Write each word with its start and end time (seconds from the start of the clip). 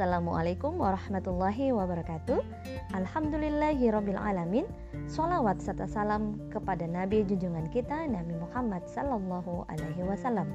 Assalamualaikum 0.00 0.80
warahmatullahi 0.80 1.76
wabarakatuh. 1.76 2.40
Alhamdulillahi 2.96 3.92
rabbil 3.92 4.16
alamin. 4.16 4.64
Salawat 5.04 5.60
serta 5.60 5.84
salam 5.84 6.40
kepada 6.48 6.88
Nabi 6.88 7.20
junjungan 7.28 7.68
kita 7.68 8.08
Nabi 8.08 8.32
Muhammad 8.40 8.80
Sallallahu 8.88 9.68
Alaihi 9.68 10.00
Wasallam. 10.00 10.48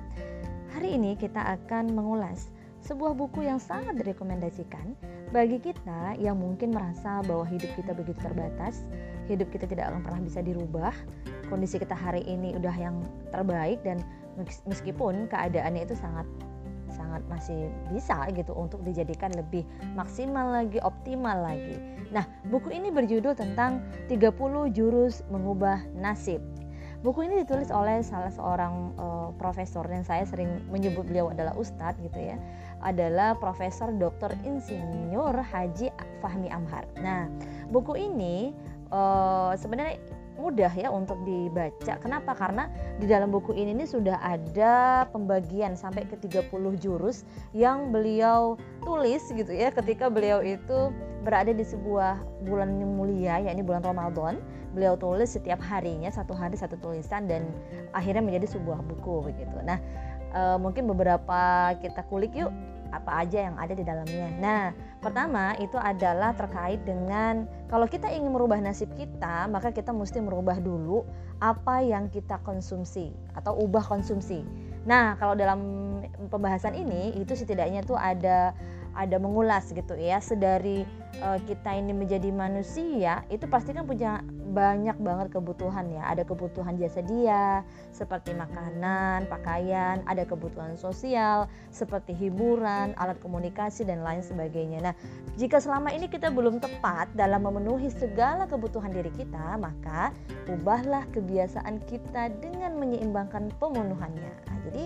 Hari 0.74 0.98
ini 0.98 1.14
kita 1.14 1.62
akan 1.62 1.94
mengulas 1.94 2.50
sebuah 2.90 3.14
buku 3.14 3.46
yang 3.46 3.62
sangat 3.62 4.02
direkomendasikan 4.02 4.98
bagi 5.30 5.62
kita 5.62 6.18
yang 6.18 6.42
mungkin 6.42 6.74
merasa 6.74 7.22
bahwa 7.22 7.46
hidup 7.46 7.70
kita 7.78 7.94
begitu 7.94 8.18
terbatas, 8.26 8.82
hidup 9.30 9.46
kita 9.54 9.70
tidak 9.70 9.94
akan 9.94 10.02
pernah 10.02 10.26
bisa 10.26 10.42
dirubah, 10.42 10.98
kondisi 11.54 11.78
kita 11.78 11.94
hari 11.94 12.26
ini 12.26 12.58
udah 12.58 12.74
yang 12.74 12.98
terbaik 13.30 13.78
dan 13.86 14.02
meskipun 14.66 15.30
keadaannya 15.30 15.86
itu 15.86 15.94
sangat 15.94 16.26
sangat 17.16 17.24
masih 17.32 17.72
bisa 17.96 18.28
gitu 18.36 18.52
untuk 18.52 18.84
dijadikan 18.84 19.32
lebih 19.32 19.64
maksimal 19.96 20.52
lagi, 20.52 20.84
optimal 20.84 21.48
lagi. 21.48 21.80
Nah, 22.12 22.28
buku 22.52 22.76
ini 22.76 22.92
berjudul 22.92 23.40
tentang 23.40 23.80
30 24.12 24.36
jurus 24.76 25.24
mengubah 25.32 25.80
nasib. 25.96 26.44
Buku 27.00 27.24
ini 27.24 27.48
ditulis 27.48 27.72
oleh 27.72 28.04
salah 28.04 28.34
seorang 28.34 28.92
uh, 29.00 29.30
profesor 29.40 29.88
yang 29.88 30.04
saya 30.04 30.28
sering 30.28 30.68
menyebut 30.68 31.08
beliau 31.08 31.32
adalah 31.32 31.56
ustadz 31.56 32.02
gitu 32.04 32.20
ya. 32.20 32.36
Adalah 32.84 33.40
Profesor 33.40 33.96
Dr. 33.96 34.36
Insinyur 34.44 35.38
Haji 35.40 35.94
Fahmi 36.20 36.52
Amhar. 36.52 36.84
Nah, 37.00 37.32
buku 37.72 37.96
ini 37.96 38.52
uh, 38.90 39.54
sebenarnya 39.56 40.02
mudah 40.46 40.70
ya 40.78 40.94
untuk 40.94 41.18
dibaca. 41.26 41.98
Kenapa? 41.98 42.38
Karena 42.38 42.70
di 43.02 43.10
dalam 43.10 43.34
buku 43.34 43.58
ini 43.58 43.74
nih 43.74 43.90
sudah 43.90 44.22
ada 44.22 45.06
pembagian 45.10 45.74
sampai 45.74 46.06
ke 46.06 46.14
30 46.22 46.54
jurus 46.78 47.26
yang 47.58 47.90
beliau 47.90 48.54
tulis 48.86 49.26
gitu 49.34 49.50
ya 49.50 49.74
ketika 49.74 50.06
beliau 50.06 50.46
itu 50.46 50.94
berada 51.26 51.50
di 51.50 51.66
sebuah 51.66 52.22
bulan 52.46 52.78
yang 52.78 52.94
mulia 52.94 53.42
yakni 53.42 53.66
bulan 53.66 53.82
Ramadan. 53.82 54.38
Beliau 54.78 54.94
tulis 54.94 55.34
setiap 55.34 55.58
harinya 55.66 56.14
satu 56.14 56.38
hari 56.38 56.54
satu 56.54 56.78
tulisan 56.78 57.26
dan 57.26 57.50
akhirnya 57.98 58.22
menjadi 58.22 58.54
sebuah 58.54 58.86
buku 58.86 59.26
begitu. 59.26 59.58
Nah, 59.66 59.82
e, 60.30 60.42
mungkin 60.62 60.86
beberapa 60.86 61.74
kita 61.82 62.06
kulik 62.12 62.38
yuk 62.38 62.54
apa 62.94 63.26
aja 63.26 63.50
yang 63.50 63.56
ada 63.58 63.74
di 63.74 63.82
dalamnya. 63.82 64.28
Nah, 64.38 64.64
pertama 65.06 65.54
itu 65.62 65.78
adalah 65.78 66.34
terkait 66.34 66.82
dengan 66.82 67.46
kalau 67.70 67.86
kita 67.86 68.10
ingin 68.10 68.34
merubah 68.34 68.58
nasib 68.58 68.90
kita, 68.98 69.46
maka 69.46 69.70
kita 69.70 69.94
mesti 69.94 70.18
merubah 70.18 70.58
dulu 70.58 71.06
apa 71.38 71.86
yang 71.86 72.10
kita 72.10 72.42
konsumsi 72.42 73.14
atau 73.38 73.54
ubah 73.54 73.86
konsumsi. 73.86 74.42
Nah, 74.90 75.14
kalau 75.22 75.38
dalam 75.38 75.62
pembahasan 76.34 76.74
ini 76.74 77.14
itu 77.22 77.38
setidaknya 77.38 77.86
tuh 77.86 78.02
ada 78.02 78.58
ada 78.96 79.20
mengulas 79.20 79.70
gitu 79.76 79.94
ya 80.00 80.24
sedari 80.24 80.88
uh, 81.20 81.36
kita 81.44 81.76
ini 81.76 81.92
menjadi 81.92 82.32
manusia 82.32 83.28
itu 83.28 83.44
pasti 83.46 83.76
kan 83.76 83.84
punya 83.84 84.24
banyak 84.56 84.96
banget 85.04 85.28
kebutuhan 85.36 85.92
ya. 85.92 86.08
Ada 86.08 86.24
kebutuhan 86.24 86.80
jasa 86.80 87.04
dia 87.04 87.68
seperti 87.92 88.32
makanan 88.32 89.28
pakaian 89.28 90.00
ada 90.08 90.24
kebutuhan 90.24 90.80
sosial 90.80 91.52
seperti 91.76 92.16
hiburan 92.16 92.96
alat 92.96 93.20
komunikasi 93.20 93.84
dan 93.84 94.00
lain 94.08 94.24
sebagainya. 94.24 94.80
Nah 94.80 94.96
jika 95.36 95.60
selama 95.60 95.92
ini 95.92 96.08
kita 96.08 96.32
belum 96.32 96.64
tepat 96.64 97.12
dalam 97.20 97.44
memenuhi 97.44 97.92
segala 97.92 98.48
kebutuhan 98.48 98.96
diri 98.96 99.12
kita 99.12 99.60
maka 99.60 100.16
ubahlah 100.48 101.04
kebiasaan 101.12 101.84
kita 101.84 102.32
dengan 102.40 102.80
menyeimbangkan 102.80 103.52
pemenuhannya. 103.60 104.34
Nah, 104.48 104.58
jadi 104.72 104.86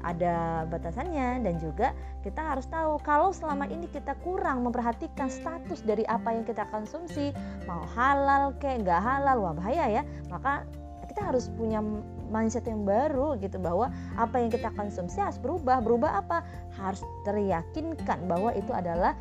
ada 0.00 0.64
batasannya 0.68 1.44
dan 1.44 1.54
juga 1.60 1.92
kita 2.20 2.40
harus 2.40 2.68
tahu 2.68 3.00
kalau 3.00 3.32
selama 3.32 3.64
ini 3.68 3.88
kita 3.88 4.16
kurang 4.20 4.64
memperhatikan 4.64 5.28
status 5.28 5.80
dari 5.84 6.04
apa 6.08 6.32
yang 6.36 6.44
kita 6.44 6.68
konsumsi 6.68 7.32
mau 7.64 7.84
halal 7.96 8.52
kayak 8.60 8.84
nggak 8.84 9.00
halal 9.00 9.44
wah 9.44 9.54
bahaya 9.56 10.00
ya. 10.00 10.02
Maka 10.28 10.68
kita 11.10 11.26
harus 11.26 11.50
punya 11.58 11.82
mindset 12.30 12.70
yang 12.70 12.86
baru 12.86 13.34
gitu 13.42 13.58
bahwa 13.58 13.90
apa 14.14 14.38
yang 14.38 14.48
kita 14.48 14.70
konsumsi 14.78 15.18
harus 15.18 15.42
berubah. 15.42 15.82
Berubah 15.82 16.22
apa? 16.22 16.46
Harus 16.78 17.02
teryakinkan 17.26 18.30
bahwa 18.30 18.54
itu 18.54 18.70
adalah 18.70 19.18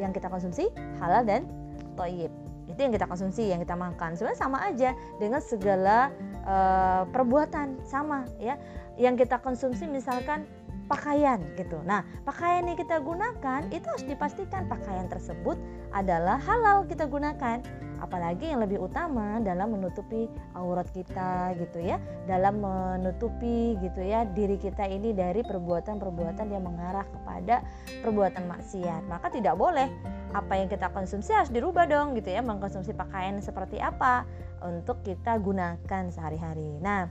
yang 0.00 0.10
kita 0.10 0.26
konsumsi 0.26 0.66
halal 0.98 1.22
dan 1.22 1.46
toyib. 1.94 2.34
Itu 2.66 2.78
yang 2.82 2.92
kita 2.94 3.06
konsumsi 3.06 3.54
yang 3.54 3.62
kita 3.62 3.78
makan. 3.78 4.18
Sebenarnya 4.18 4.40
sama 4.40 4.58
aja 4.66 4.90
dengan 5.22 5.38
segala 5.38 6.10
uh, 6.42 7.06
perbuatan. 7.14 7.78
Sama 7.86 8.26
ya 8.42 8.58
yang 9.00 9.16
kita 9.16 9.40
konsumsi 9.40 9.88
misalkan 9.88 10.44
pakaian 10.92 11.40
gitu. 11.56 11.80
Nah, 11.88 12.04
pakaian 12.28 12.68
yang 12.68 12.76
kita 12.76 13.00
gunakan 13.00 13.64
itu 13.72 13.86
harus 13.88 14.04
dipastikan 14.04 14.68
pakaian 14.68 15.08
tersebut 15.08 15.56
adalah 15.96 16.36
halal 16.42 16.84
kita 16.84 17.08
gunakan. 17.08 17.64
Apalagi 18.02 18.50
yang 18.50 18.66
lebih 18.66 18.82
utama 18.82 19.38
dalam 19.38 19.78
menutupi 19.78 20.26
aurat 20.58 20.90
kita 20.90 21.54
gitu 21.54 21.78
ya, 21.78 22.02
dalam 22.26 22.58
menutupi 22.58 23.78
gitu 23.78 24.02
ya 24.02 24.26
diri 24.26 24.58
kita 24.58 24.90
ini 24.90 25.14
dari 25.14 25.46
perbuatan-perbuatan 25.46 26.50
yang 26.50 26.66
mengarah 26.66 27.06
kepada 27.06 27.62
perbuatan 28.02 28.50
maksiat. 28.50 29.06
Maka 29.06 29.30
tidak 29.30 29.54
boleh 29.54 29.86
apa 30.34 30.52
yang 30.58 30.66
kita 30.66 30.90
konsumsi 30.90 31.30
harus 31.30 31.54
dirubah 31.54 31.86
dong 31.86 32.18
gitu 32.18 32.34
ya, 32.34 32.42
mengkonsumsi 32.42 32.90
pakaian 32.90 33.38
seperti 33.38 33.78
apa 33.78 34.26
untuk 34.66 34.98
kita 35.06 35.38
gunakan 35.38 36.04
sehari-hari. 36.10 36.82
Nah, 36.82 37.06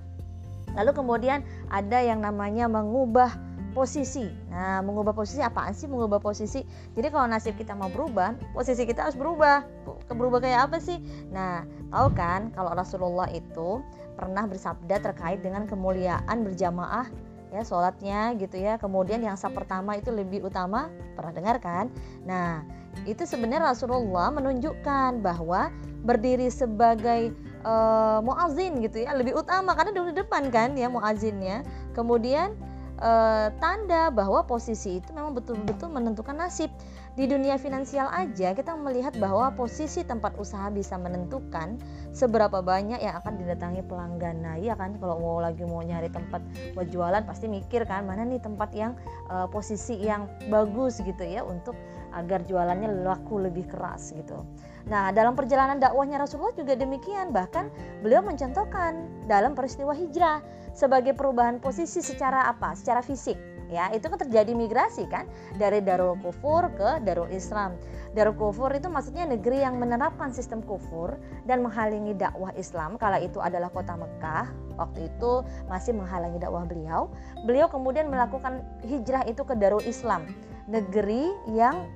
Lalu 0.78 0.92
kemudian 0.96 1.44
ada 1.68 2.00
yang 2.00 2.24
namanya 2.24 2.68
mengubah 2.68 3.52
posisi. 3.72 4.28
Nah, 4.52 4.84
mengubah 4.84 5.16
posisi 5.16 5.40
apaan 5.40 5.72
sih 5.72 5.88
mengubah 5.88 6.20
posisi? 6.20 6.62
Jadi 6.94 7.08
kalau 7.08 7.26
nasib 7.32 7.56
kita 7.56 7.72
mau 7.72 7.88
berubah, 7.88 8.36
posisi 8.52 8.84
kita 8.84 9.08
harus 9.08 9.16
berubah. 9.16 9.64
Berubah 10.12 10.44
kayak 10.44 10.70
apa 10.70 10.78
sih? 10.84 11.00
Nah, 11.32 11.64
tahu 11.90 12.12
kan 12.14 12.52
kalau 12.52 12.76
Rasulullah 12.76 13.32
itu 13.32 13.80
pernah 14.20 14.44
bersabda 14.46 15.00
terkait 15.00 15.40
dengan 15.40 15.66
kemuliaan 15.66 16.44
berjamaah 16.44 17.08
ya 17.52 17.62
sholatnya 17.64 18.36
gitu 18.40 18.60
ya. 18.60 18.76
Kemudian 18.80 19.24
yang 19.24 19.36
sah 19.40 19.52
pertama 19.52 19.96
itu 19.96 20.12
lebih 20.12 20.48
utama, 20.48 20.92
pernah 21.16 21.32
dengar 21.36 21.58
kan? 21.64 21.88
Nah, 22.28 22.64
itu 23.08 23.24
sebenarnya 23.26 23.74
Rasulullah 23.74 24.30
menunjukkan 24.30 25.24
bahwa 25.24 25.74
berdiri 26.02 26.50
sebagai 26.50 27.34
uh, 27.62 28.20
muazin 28.26 28.82
gitu 28.82 29.06
ya 29.06 29.14
lebih 29.14 29.38
utama 29.38 29.78
karena 29.78 29.94
di 29.94 30.18
depan 30.18 30.50
kan 30.50 30.74
ya 30.74 30.90
muazinnya 30.90 31.62
kemudian 31.94 32.58
uh, 33.02 33.50
tanda 33.58 34.14
bahwa 34.14 34.46
posisi 34.46 35.02
itu 35.02 35.10
memang 35.12 35.36
betul-betul 35.36 35.90
menentukan 35.92 36.38
nasib. 36.38 36.70
Di 37.12 37.28
dunia 37.28 37.60
finansial 37.60 38.08
aja 38.08 38.56
kita 38.56 38.72
melihat 38.80 39.12
bahwa 39.20 39.52
posisi 39.52 40.00
tempat 40.00 40.32
usaha 40.40 40.72
bisa 40.72 40.96
menentukan 40.96 41.76
seberapa 42.16 42.64
banyak 42.64 43.04
yang 43.04 43.20
akan 43.20 43.36
didatangi 43.36 43.84
pelanggan 43.84 44.40
nah 44.40 44.56
iya 44.56 44.80
kan? 44.80 44.96
Kalau 44.96 45.20
mau 45.20 45.44
lagi 45.44 45.68
mau 45.68 45.84
nyari 45.84 46.08
tempat 46.08 46.40
buat 46.72 46.88
jualan 46.88 47.28
pasti 47.28 47.52
mikir 47.52 47.84
kan 47.84 48.08
mana 48.08 48.24
nih 48.24 48.40
tempat 48.40 48.72
yang 48.72 48.96
uh, 49.28 49.44
posisi 49.52 50.00
yang 50.00 50.32
bagus 50.48 51.04
gitu 51.04 51.20
ya 51.20 51.44
untuk 51.44 51.76
agar 52.16 52.44
jualannya 52.46 53.04
laku 53.04 53.42
lebih 53.42 53.68
keras 53.68 54.16
gitu. 54.16 54.44
Nah, 54.90 55.14
dalam 55.14 55.38
perjalanan 55.38 55.78
dakwahnya 55.78 56.18
Rasulullah 56.18 56.56
juga 56.58 56.74
demikian, 56.74 57.30
bahkan 57.30 57.70
beliau 58.02 58.26
mencontohkan 58.26 59.26
dalam 59.30 59.54
peristiwa 59.54 59.94
hijrah 59.94 60.42
sebagai 60.74 61.14
perubahan 61.14 61.60
posisi 61.60 62.00
secara 62.02 62.48
apa? 62.48 62.74
Secara 62.74 63.04
fisik. 63.06 63.51
Ya, 63.72 63.88
itu 63.96 64.04
kan 64.12 64.20
terjadi 64.20 64.52
migrasi 64.52 65.08
kan 65.08 65.32
dari 65.56 65.80
Darul 65.80 66.20
Kufur 66.20 66.68
ke 66.76 67.00
Darul 67.08 67.32
Islam. 67.32 67.80
Darul 68.12 68.36
Kufur 68.36 68.68
itu 68.76 68.92
maksudnya 68.92 69.24
negeri 69.24 69.64
yang 69.64 69.80
menerapkan 69.80 70.36
sistem 70.36 70.60
kufur 70.60 71.16
dan 71.48 71.64
menghalangi 71.64 72.12
dakwah 72.20 72.52
Islam. 72.60 73.00
Kala 73.00 73.24
itu 73.24 73.40
adalah 73.40 73.72
kota 73.72 73.96
Mekah. 73.96 74.52
Waktu 74.76 75.08
itu 75.08 75.48
masih 75.72 75.96
menghalangi 75.96 76.44
dakwah 76.44 76.68
beliau. 76.68 77.08
Beliau 77.48 77.72
kemudian 77.72 78.12
melakukan 78.12 78.60
hijrah 78.84 79.24
itu 79.24 79.48
ke 79.48 79.56
Darul 79.56 79.88
Islam 79.88 80.28
negeri 80.68 81.32
yang 81.56 81.88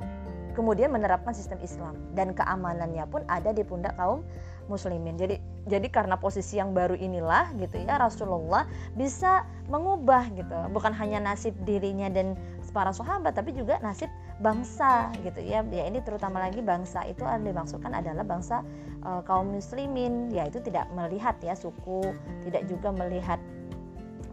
kemudian 0.56 0.90
menerapkan 0.90 1.36
sistem 1.36 1.60
Islam 1.60 2.00
dan 2.16 2.32
keamanannya 2.32 3.04
pun 3.12 3.28
ada 3.28 3.52
di 3.52 3.62
pundak 3.68 4.00
kaum 4.00 4.24
muslimin. 4.68 5.18
Jadi 5.18 5.38
jadi 5.66 5.88
karena 5.90 6.18
posisi 6.18 6.62
yang 6.62 6.74
baru 6.78 6.94
inilah 6.98 7.54
gitu 7.58 7.82
ya 7.82 7.98
Rasulullah 7.98 8.70
bisa 8.94 9.46
mengubah 9.70 10.30
gitu. 10.34 10.58
Bukan 10.74 10.94
hanya 10.94 11.22
nasib 11.22 11.58
dirinya 11.66 12.10
dan 12.10 12.38
para 12.76 12.92
sahabat 12.92 13.40
tapi 13.40 13.56
juga 13.56 13.80
nasib 13.80 14.12
bangsa 14.44 15.16
gitu 15.24 15.40
ya. 15.40 15.64
Ya 15.72 15.88
ini 15.88 16.04
terutama 16.04 16.44
lagi 16.44 16.60
bangsa 16.60 17.08
itu 17.08 17.24
yang 17.24 17.48
dimaksudkan 17.48 17.96
adalah 17.96 18.28
bangsa 18.28 18.68
e, 19.00 19.24
kaum 19.24 19.56
muslimin 19.56 20.28
yaitu 20.36 20.60
tidak 20.60 20.92
melihat 20.92 21.40
ya 21.40 21.56
suku, 21.56 22.04
tidak 22.44 22.68
juga 22.68 22.92
melihat 22.92 23.40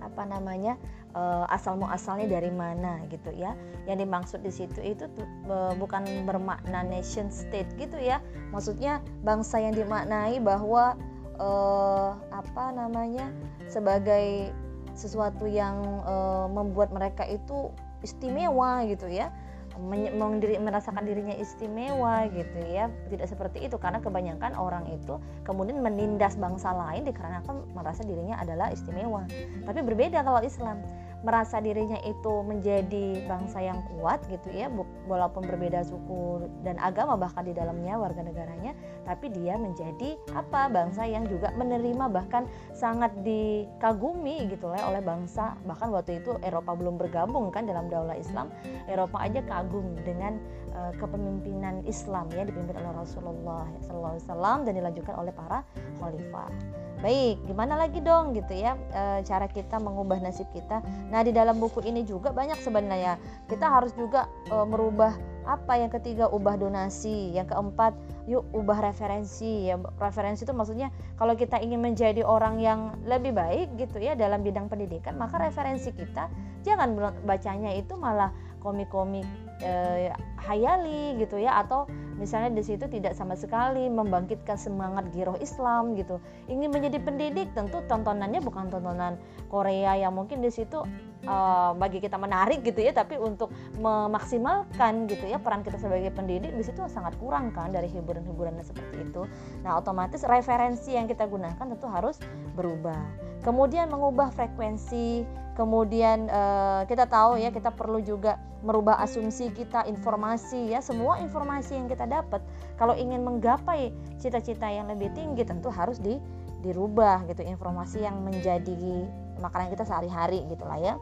apa 0.02 0.26
namanya 0.26 0.74
uh, 1.14 1.44
asal 1.48 1.76
muasalnya 1.78 2.28
dari 2.28 2.50
mana 2.52 3.04
gitu 3.08 3.32
ya. 3.32 3.56
Yang 3.88 3.98
dimaksud 4.06 4.40
di 4.44 4.52
situ 4.52 4.80
itu 4.80 5.04
uh, 5.48 5.72
bukan 5.76 6.04
bermakna 6.28 6.84
nation 6.84 7.32
state 7.32 7.68
gitu 7.76 7.96
ya. 7.96 8.20
Maksudnya 8.52 9.00
bangsa 9.24 9.60
yang 9.60 9.72
dimaknai 9.76 10.40
bahwa 10.40 10.96
uh, 11.40 12.18
apa 12.32 12.74
namanya 12.74 13.30
sebagai 13.68 14.52
sesuatu 14.92 15.48
yang 15.48 15.80
uh, 16.04 16.46
membuat 16.52 16.92
mereka 16.92 17.24
itu 17.24 17.72
istimewa 18.04 18.84
gitu 18.84 19.08
ya. 19.08 19.32
merasakan 19.72 21.08
dirinya 21.08 21.32
istimewa 21.32 22.28
gitu 22.28 22.60
ya 22.68 22.92
tidak 23.08 23.24
seperti 23.24 23.64
itu 23.64 23.80
karena 23.80 24.04
kebanyakan 24.04 24.52
orang 24.52 24.84
itu 24.92 25.16
kemudian 25.48 25.80
menindas 25.80 26.36
bangsa 26.36 26.76
lain 26.76 27.08
dikarenakan 27.08 27.64
merasa 27.72 28.04
dirinya 28.04 28.36
adalah 28.36 28.68
istimewa 28.68 29.24
tapi 29.64 29.80
berbeda 29.80 30.20
kalau 30.20 30.44
Islam 30.44 30.84
merasa 31.22 31.62
dirinya 31.62 31.98
itu 32.02 32.42
menjadi 32.42 33.26
bangsa 33.30 33.62
yang 33.62 33.78
kuat 33.94 34.22
gitu 34.26 34.50
ya 34.50 34.66
walaupun 35.06 35.46
berbeda 35.46 35.86
suku 35.86 36.50
dan 36.66 36.78
agama 36.82 37.14
bahkan 37.14 37.46
di 37.46 37.54
dalamnya 37.54 37.94
warga 37.98 38.26
negaranya 38.26 38.74
tapi 39.06 39.30
dia 39.30 39.54
menjadi 39.58 40.18
apa 40.34 40.70
bangsa 40.70 41.06
yang 41.06 41.26
juga 41.26 41.54
menerima 41.54 42.10
bahkan 42.10 42.46
sangat 42.74 43.10
dikagumi 43.22 44.50
gitu 44.50 44.70
ya 44.74 44.90
oleh 44.90 45.02
bangsa. 45.02 45.58
Bahkan 45.66 45.88
waktu 45.94 46.22
itu 46.22 46.38
Eropa 46.42 46.74
belum 46.74 46.98
bergabung 46.98 47.50
kan 47.50 47.66
dalam 47.66 47.86
daulah 47.90 48.18
Islam 48.18 48.50
Eropa 48.86 49.22
aja 49.22 49.42
kagum 49.46 49.94
dengan 50.02 50.38
uh, 50.74 50.92
kepemimpinan 50.98 51.82
Islam 51.86 52.30
ya 52.34 52.46
dipimpin 52.46 52.78
oleh 52.78 52.92
Rasulullah 52.94 53.66
SAW 53.86 54.66
dan 54.66 54.72
dilanjutkan 54.74 55.14
oleh 55.18 55.32
para 55.34 55.62
khalifah 55.98 56.81
Baik, 57.02 57.42
gimana 57.50 57.74
lagi 57.74 57.98
dong 57.98 58.30
gitu 58.30 58.54
ya 58.54 58.78
e, 58.94 59.26
cara 59.26 59.50
kita 59.50 59.82
mengubah 59.82 60.22
nasib 60.22 60.46
kita. 60.54 60.86
Nah, 61.10 61.26
di 61.26 61.34
dalam 61.34 61.58
buku 61.58 61.82
ini 61.82 62.06
juga 62.06 62.30
banyak 62.30 62.62
sebenarnya. 62.62 63.18
Kita 63.50 63.66
harus 63.66 63.90
juga 63.98 64.30
e, 64.46 64.54
merubah 64.62 65.10
apa 65.42 65.82
yang 65.82 65.90
ketiga 65.90 66.30
ubah 66.30 66.54
donasi, 66.54 67.34
yang 67.34 67.50
keempat 67.50 67.98
yuk 68.30 68.46
ubah 68.54 68.86
referensi. 68.86 69.66
Ya, 69.66 69.82
referensi 69.98 70.46
itu 70.46 70.54
maksudnya 70.54 70.94
kalau 71.18 71.34
kita 71.34 71.58
ingin 71.58 71.82
menjadi 71.82 72.22
orang 72.22 72.62
yang 72.62 72.94
lebih 73.02 73.34
baik 73.34 73.74
gitu 73.82 73.98
ya 73.98 74.14
dalam 74.14 74.46
bidang 74.46 74.70
pendidikan, 74.70 75.18
maka 75.18 75.42
referensi 75.42 75.90
kita 75.90 76.30
jangan 76.62 76.94
bacanya 77.26 77.74
itu 77.74 77.98
malah 77.98 78.30
komik-komik 78.62 79.26
eh, 79.58 80.14
hayali 80.38 81.18
gitu 81.18 81.42
ya 81.42 81.66
atau 81.66 81.90
misalnya 82.22 82.54
di 82.54 82.62
situ 82.62 82.86
tidak 82.86 83.18
sama 83.18 83.34
sekali 83.34 83.90
membangkitkan 83.90 84.54
semangat 84.54 85.10
giroh 85.10 85.34
Islam 85.42 85.98
gitu. 85.98 86.22
Ingin 86.46 86.70
menjadi 86.70 87.02
pendidik 87.02 87.50
tentu 87.58 87.82
tontonannya 87.90 88.38
bukan 88.38 88.70
tontonan 88.70 89.18
Korea 89.50 89.98
yang 89.98 90.14
mungkin 90.14 90.38
di 90.38 90.54
situ 90.54 90.86
uh, 91.26 91.74
bagi 91.74 91.98
kita 91.98 92.14
menarik 92.14 92.62
gitu 92.62 92.78
ya 92.78 92.94
tapi 92.94 93.18
untuk 93.18 93.50
memaksimalkan 93.82 95.10
gitu 95.10 95.26
ya 95.26 95.42
peran 95.42 95.66
kita 95.66 95.82
sebagai 95.82 96.14
pendidik 96.14 96.54
di 96.54 96.62
situ 96.62 96.86
sangat 96.86 97.18
kurang 97.18 97.50
kan 97.50 97.74
dari 97.74 97.90
hiburan-hiburan 97.90 98.54
seperti 98.62 99.02
itu. 99.02 99.26
Nah 99.66 99.82
otomatis 99.82 100.22
referensi 100.22 100.94
yang 100.94 101.10
kita 101.10 101.26
gunakan 101.26 101.58
tentu 101.58 101.90
harus 101.90 102.22
berubah. 102.54 103.02
Kemudian 103.42 103.90
mengubah 103.90 104.30
frekuensi 104.30 105.26
kemudian 105.52 106.28
uh, 106.32 106.82
kita 106.88 107.04
tahu 107.08 107.36
ya 107.36 107.52
kita 107.52 107.72
perlu 107.72 108.00
juga 108.00 108.40
merubah 108.62 109.02
asumsi 109.02 109.50
kita 109.52 109.84
informasi 109.90 110.72
ya. 110.72 110.80
Semua 110.80 111.18
informasi 111.20 111.76
yang 111.76 111.90
kita 111.90 112.06
dapat 112.06 112.40
kalau 112.78 112.94
ingin 112.94 113.26
menggapai 113.26 113.90
cita-cita 114.22 114.70
yang 114.70 114.88
lebih 114.88 115.10
tinggi 115.12 115.42
tentu 115.42 115.68
harus 115.68 115.98
di 115.98 116.16
dirubah 116.62 117.26
gitu 117.26 117.42
informasi 117.42 118.06
yang 118.06 118.22
menjadi 118.22 119.10
makanan 119.42 119.74
kita 119.74 119.84
sehari-hari 119.84 120.46
gitulah 120.46 120.78
ya. 120.78 120.94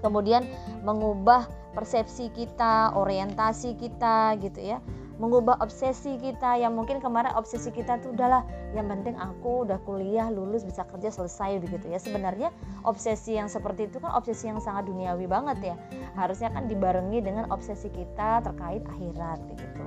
Kemudian 0.00 0.46
mengubah 0.86 1.50
persepsi 1.74 2.30
kita 2.30 2.94
orientasi 2.94 3.74
kita 3.76 4.38
gitu 4.38 4.60
ya 4.62 4.78
mengubah 5.16 5.60
obsesi 5.60 6.16
kita. 6.20 6.60
Yang 6.60 6.72
mungkin 6.76 6.98
kemarin 7.00 7.32
obsesi 7.36 7.72
kita 7.72 8.00
tuh 8.00 8.12
udahlah 8.16 8.44
yang 8.72 8.88
penting 8.88 9.16
aku 9.16 9.64
udah 9.68 9.80
kuliah 9.84 10.28
lulus 10.28 10.62
bisa 10.62 10.84
kerja 10.88 11.12
selesai 11.12 11.60
begitu 11.60 11.88
ya. 11.90 11.98
Sebenarnya 12.00 12.52
obsesi 12.84 13.36
yang 13.36 13.50
seperti 13.50 13.88
itu 13.88 14.00
kan 14.00 14.12
obsesi 14.14 14.48
yang 14.48 14.60
sangat 14.60 14.88
duniawi 14.88 15.26
banget 15.28 15.74
ya. 15.74 15.76
Harusnya 16.14 16.52
kan 16.52 16.68
dibarengi 16.68 17.20
dengan 17.24 17.48
obsesi 17.52 17.88
kita 17.92 18.44
terkait 18.44 18.84
akhirat 18.86 19.38
begitu 19.48 19.86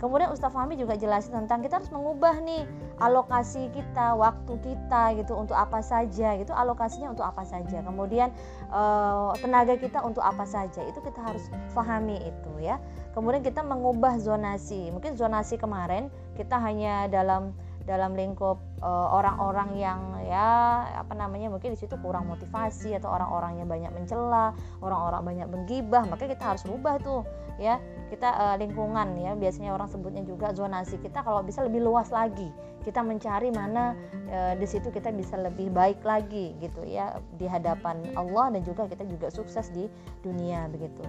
Kemudian 0.00 0.32
Ustaz 0.32 0.48
Fahmi 0.50 0.80
juga 0.80 0.96
jelasin 0.96 1.44
tentang 1.44 1.60
kita 1.60 1.76
harus 1.76 1.92
mengubah 1.92 2.40
nih 2.40 2.64
alokasi 2.96 3.68
kita, 3.68 4.16
waktu 4.16 4.56
kita 4.64 5.12
gitu 5.20 5.36
untuk 5.36 5.54
apa 5.54 5.84
saja 5.84 6.40
gitu, 6.40 6.56
alokasinya 6.56 7.12
untuk 7.12 7.28
apa 7.28 7.44
saja. 7.44 7.84
Kemudian 7.84 8.32
eh, 8.72 9.30
tenaga 9.44 9.76
kita 9.76 10.00
untuk 10.00 10.24
apa 10.24 10.48
saja. 10.48 10.80
Itu 10.88 11.04
kita 11.04 11.20
harus 11.20 11.52
pahami 11.76 12.16
itu 12.24 12.52
ya. 12.64 12.80
Kemudian 13.12 13.44
kita 13.44 13.60
mengubah 13.60 14.16
zonasi. 14.16 14.88
Mungkin 14.88 15.20
zonasi 15.20 15.60
kemarin 15.60 16.08
kita 16.40 16.56
hanya 16.56 17.04
dalam 17.12 17.52
dalam 17.84 18.16
lingkup 18.16 18.60
orang-orang 18.80 19.76
uh, 19.76 19.80
yang 19.80 20.00
ya 20.24 20.48
apa 20.96 21.12
namanya 21.12 21.52
mungkin 21.52 21.76
di 21.76 21.78
situ 21.78 22.00
kurang 22.00 22.32
motivasi 22.32 22.96
atau 22.96 23.12
orang-orang 23.12 23.60
yang 23.60 23.68
banyak 23.68 23.92
mencela, 23.92 24.56
orang-orang 24.80 25.22
banyak 25.24 25.48
menggibah, 25.52 26.08
maka 26.08 26.24
kita 26.24 26.40
harus 26.54 26.64
rubah 26.64 26.96
tuh 27.00 27.22
ya. 27.60 27.76
Kita 28.08 28.26
uh, 28.26 28.56
lingkungan 28.58 29.20
ya 29.20 29.36
biasanya 29.38 29.70
orang 29.76 29.86
sebutnya 29.86 30.24
juga 30.26 30.50
zonasi 30.50 30.98
kita 30.98 31.22
kalau 31.22 31.44
bisa 31.44 31.60
lebih 31.62 31.84
luas 31.84 32.08
lagi. 32.08 32.48
Kita 32.80 33.04
mencari 33.04 33.52
mana 33.52 33.92
uh, 34.32 34.56
di 34.56 34.64
situ 34.64 34.88
kita 34.88 35.12
bisa 35.12 35.36
lebih 35.36 35.68
baik 35.68 36.00
lagi 36.00 36.56
gitu 36.58 36.80
ya 36.88 37.20
di 37.36 37.44
hadapan 37.44 38.00
Allah 38.16 38.56
dan 38.56 38.64
juga 38.64 38.88
kita 38.88 39.04
juga 39.04 39.28
sukses 39.28 39.68
di 39.76 39.86
dunia 40.24 40.66
begitu. 40.72 41.04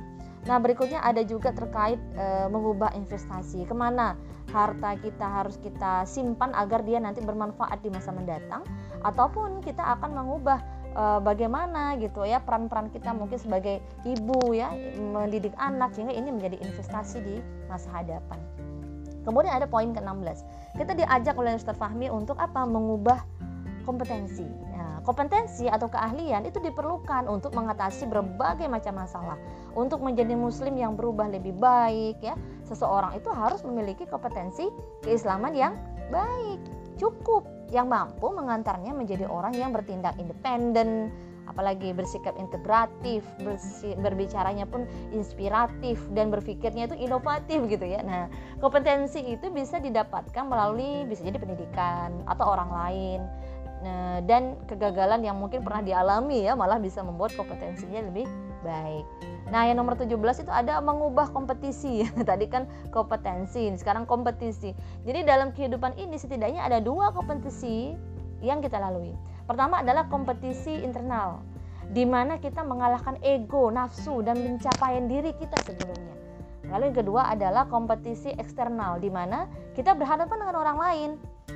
Nah 0.45 0.57
berikutnya 0.57 0.99
ada 1.05 1.21
juga 1.21 1.53
terkait 1.53 1.97
uh, 2.17 2.49
mengubah 2.49 2.91
investasi. 2.97 3.63
Ke 3.63 3.73
mana 3.77 4.17
harta 4.51 4.97
kita 4.99 5.23
harus 5.23 5.55
kita 5.61 6.03
simpan 6.03 6.51
agar 6.57 6.83
dia 6.83 6.99
nanti 6.99 7.21
bermanfaat 7.23 7.60
di 7.81 7.89
masa 7.93 8.09
mendatang 8.13 8.65
ataupun 9.05 9.61
kita 9.61 9.81
akan 9.97 10.17
mengubah 10.17 10.59
uh, 10.95 11.19
bagaimana 11.23 11.95
gitu 11.99 12.23
ya 12.27 12.41
peran-peran 12.43 12.91
kita 12.91 13.11
mungkin 13.15 13.39
sebagai 13.39 13.79
ibu 14.03 14.51
ya 14.55 14.73
mendidik 14.99 15.55
anak 15.57 15.95
sehingga 15.95 16.15
ini 16.15 16.29
menjadi 16.31 16.57
investasi 16.61 17.17
di 17.21 17.35
masa 17.67 17.91
hadapan. 17.95 18.39
Kemudian 19.21 19.53
ada 19.53 19.69
poin 19.69 19.93
ke-16. 19.93 20.41
Kita 20.81 20.97
diajak 20.97 21.37
oleh 21.37 21.53
Ustaz 21.53 21.77
Fahmi 21.77 22.09
untuk 22.09 22.41
apa? 22.41 22.65
Mengubah 22.65 23.21
kompetensi. 23.85 24.45
Nah, 24.73 25.01
kompetensi 25.05 25.69
atau 25.69 25.85
keahlian 25.89 26.45
itu 26.45 26.57
diperlukan 26.57 27.29
untuk 27.29 27.53
mengatasi 27.53 28.09
berbagai 28.09 28.65
macam 28.65 28.97
masalah. 28.97 29.37
Untuk 29.77 30.01
menjadi 30.01 30.33
muslim 30.33 30.73
yang 30.73 30.97
berubah 30.97 31.29
lebih 31.29 31.53
baik 31.57 32.17
ya, 32.21 32.33
seseorang 32.65 33.13
itu 33.13 33.29
harus 33.29 33.61
memiliki 33.61 34.09
kompetensi 34.09 34.69
keislaman 35.05 35.53
yang 35.53 35.77
baik 36.09 36.80
cukup 37.01 37.49
yang 37.73 37.89
mampu 37.89 38.29
mengantarnya 38.29 38.93
menjadi 38.93 39.25
orang 39.25 39.57
yang 39.57 39.73
bertindak 39.73 40.13
independen, 40.21 41.09
apalagi 41.49 41.97
bersikap 41.97 42.37
integratif, 42.37 43.25
berbicaranya 43.97 44.69
pun 44.69 44.85
inspiratif 45.09 45.97
dan 46.13 46.29
berpikirnya 46.29 46.85
itu 46.85 46.95
inovatif 47.01 47.65
gitu 47.65 47.85
ya. 47.89 48.05
Nah, 48.05 48.29
kompetensi 48.61 49.25
itu 49.25 49.49
bisa 49.49 49.81
didapatkan 49.81 50.45
melalui 50.45 51.09
bisa 51.09 51.25
jadi 51.25 51.41
pendidikan 51.41 52.21
atau 52.29 52.45
orang 52.53 52.69
lain. 52.69 53.19
Nah, 53.81 54.21
dan 54.29 54.61
kegagalan 54.69 55.25
yang 55.25 55.41
mungkin 55.41 55.65
pernah 55.65 55.81
dialami 55.81 56.45
ya 56.45 56.53
malah 56.53 56.77
bisa 56.77 57.01
membuat 57.01 57.33
kompetensinya 57.33 58.05
lebih 58.05 58.29
baik. 58.63 59.05
Nah, 59.51 59.67
yang 59.67 59.81
nomor 59.81 59.99
17 59.99 60.45
itu 60.45 60.51
ada 60.53 60.79
mengubah 60.79 61.29
kompetisi. 61.33 62.07
Tadi 62.29 62.45
kan 62.47 62.65
kompetensi, 62.93 63.67
sekarang 63.75 64.07
kompetisi. 64.07 64.71
Jadi 65.03 65.27
dalam 65.27 65.51
kehidupan 65.51 65.99
ini 65.99 66.15
setidaknya 66.15 66.63
ada 66.63 66.79
dua 66.79 67.11
kompetisi 67.11 67.93
yang 68.41 68.63
kita 68.63 68.81
lalui. 68.81 69.13
Pertama 69.45 69.83
adalah 69.83 70.07
kompetisi 70.07 70.81
internal, 70.81 71.43
di 71.91 72.07
mana 72.07 72.39
kita 72.39 72.63
mengalahkan 72.63 73.19
ego, 73.21 73.67
nafsu, 73.67 74.23
dan 74.23 74.39
pencapaian 74.39 75.05
diri 75.11 75.35
kita 75.35 75.57
sebelumnya. 75.67 76.15
Lalu 76.71 76.93
yang 76.93 76.97
kedua 77.03 77.21
adalah 77.27 77.67
kompetisi 77.67 78.31
eksternal, 78.39 79.03
di 79.03 79.11
mana 79.11 79.45
kita 79.75 79.91
berhadapan 79.91 80.37
dengan 80.39 80.55
orang 80.55 80.77
lain. 80.79 81.09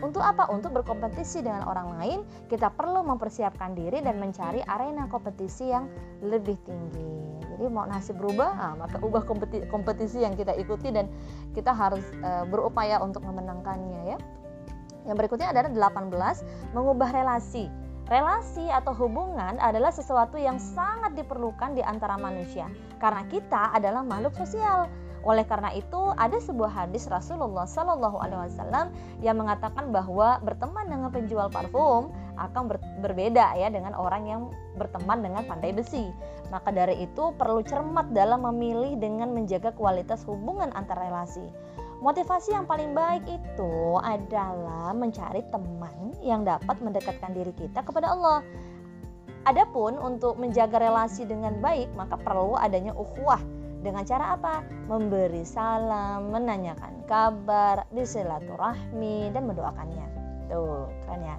Untuk 0.03 0.19
apa? 0.19 0.51
Untuk 0.51 0.75
berkompetisi 0.75 1.39
dengan 1.45 1.63
orang 1.67 1.95
lain, 1.99 2.19
kita 2.51 2.73
perlu 2.73 3.05
mempersiapkan 3.05 3.77
diri 3.77 4.03
dan 4.03 4.19
mencari 4.19 4.59
arena 4.65 5.07
kompetisi 5.07 5.71
yang 5.71 5.87
lebih 6.19 6.59
tinggi. 6.67 7.07
Jadi 7.55 7.71
mau 7.71 7.87
nasib 7.87 8.19
berubah, 8.19 8.51
nah, 8.51 8.73
maka 8.75 8.99
ubah 8.99 9.23
kompetisi, 9.23 9.63
kompetisi 9.71 10.17
yang 10.19 10.35
kita 10.35 10.51
ikuti 10.59 10.91
dan 10.91 11.07
kita 11.55 11.71
harus 11.71 12.03
uh, 12.19 12.43
berupaya 12.43 12.99
untuk 12.99 13.23
memenangkannya 13.23 14.01
ya. 14.11 14.17
Yang 15.07 15.15
berikutnya 15.23 15.55
adalah 15.55 15.71
18, 15.95 16.75
mengubah 16.75 17.09
relasi. 17.15 17.71
Relasi 18.05 18.69
atau 18.69 18.93
hubungan 18.93 19.57
adalah 19.57 19.89
sesuatu 19.89 20.37
yang 20.37 20.61
sangat 20.61 21.17
diperlukan 21.17 21.73
di 21.73 21.81
antara 21.81 22.21
manusia 22.21 22.69
karena 23.01 23.25
kita 23.25 23.73
adalah 23.73 24.05
makhluk 24.05 24.37
sosial. 24.37 24.85
Oleh 25.25 25.41
karena 25.41 25.73
itu, 25.73 26.13
ada 26.21 26.37
sebuah 26.37 26.69
hadis 26.69 27.09
Rasulullah 27.09 27.65
Shallallahu 27.65 28.21
Alaihi 28.21 28.45
Wasallam 28.45 28.93
yang 29.25 29.41
mengatakan 29.41 29.89
bahwa 29.89 30.37
berteman 30.45 30.85
dengan 30.85 31.09
penjual 31.09 31.49
parfum 31.49 32.13
akan 32.37 32.69
ber 32.69 32.77
berbeda 33.01 33.57
ya 33.57 33.73
dengan 33.73 33.97
orang 33.97 34.29
yang 34.29 34.41
berteman 34.77 35.25
dengan 35.25 35.41
pandai 35.49 35.73
besi. 35.73 36.13
Maka 36.53 36.69
dari 36.69 37.09
itu 37.09 37.33
perlu 37.41 37.65
cermat 37.65 38.13
dalam 38.13 38.45
memilih 38.45 39.01
dengan 39.01 39.33
menjaga 39.33 39.73
kualitas 39.73 40.21
hubungan 40.29 40.69
antar 40.77 41.01
relasi. 41.01 41.49
Motivasi 42.05 42.53
yang 42.53 42.69
paling 42.69 42.93
baik 42.93 43.25
itu 43.25 43.97
adalah 43.97 44.93
mencari 44.93 45.41
teman 45.49 46.13
yang 46.21 46.45
dapat 46.45 46.77
mendekatkan 46.85 47.33
diri 47.33 47.49
kita 47.57 47.81
kepada 47.81 48.13
Allah. 48.13 48.45
Adapun 49.49 49.97
untuk 49.97 50.37
menjaga 50.37 50.77
relasi 50.77 51.25
dengan 51.25 51.57
baik, 51.65 51.89
maka 51.97 52.13
perlu 52.17 52.57
adanya 52.57 52.93
ukhuwah 52.93 53.41
Dengan 53.85 54.01
cara 54.01 54.33
apa? 54.33 54.65
Memberi 54.89 55.45
salam, 55.45 56.33
menanyakan 56.33 57.05
kabar, 57.05 57.85
bersilaturahmi 57.93 59.29
dan 59.29 59.45
mendoakannya. 59.45 60.07
Tuh, 60.49 60.89
keren 61.05 61.21
ya. 61.21 61.37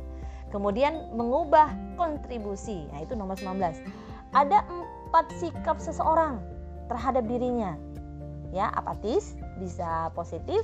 Kemudian 0.54 1.10
mengubah 1.18 1.74
kontribusi. 1.98 2.86
Nah, 2.94 3.02
itu 3.02 3.18
nomor 3.18 3.34
19. 3.34 3.82
Ada 4.30 4.62
empat 4.62 5.26
sikap 5.42 5.82
seseorang 5.82 6.38
terhadap 6.86 7.26
dirinya. 7.26 7.74
Ya, 8.54 8.70
apatis, 8.70 9.34
bisa 9.58 10.14
positif, 10.14 10.62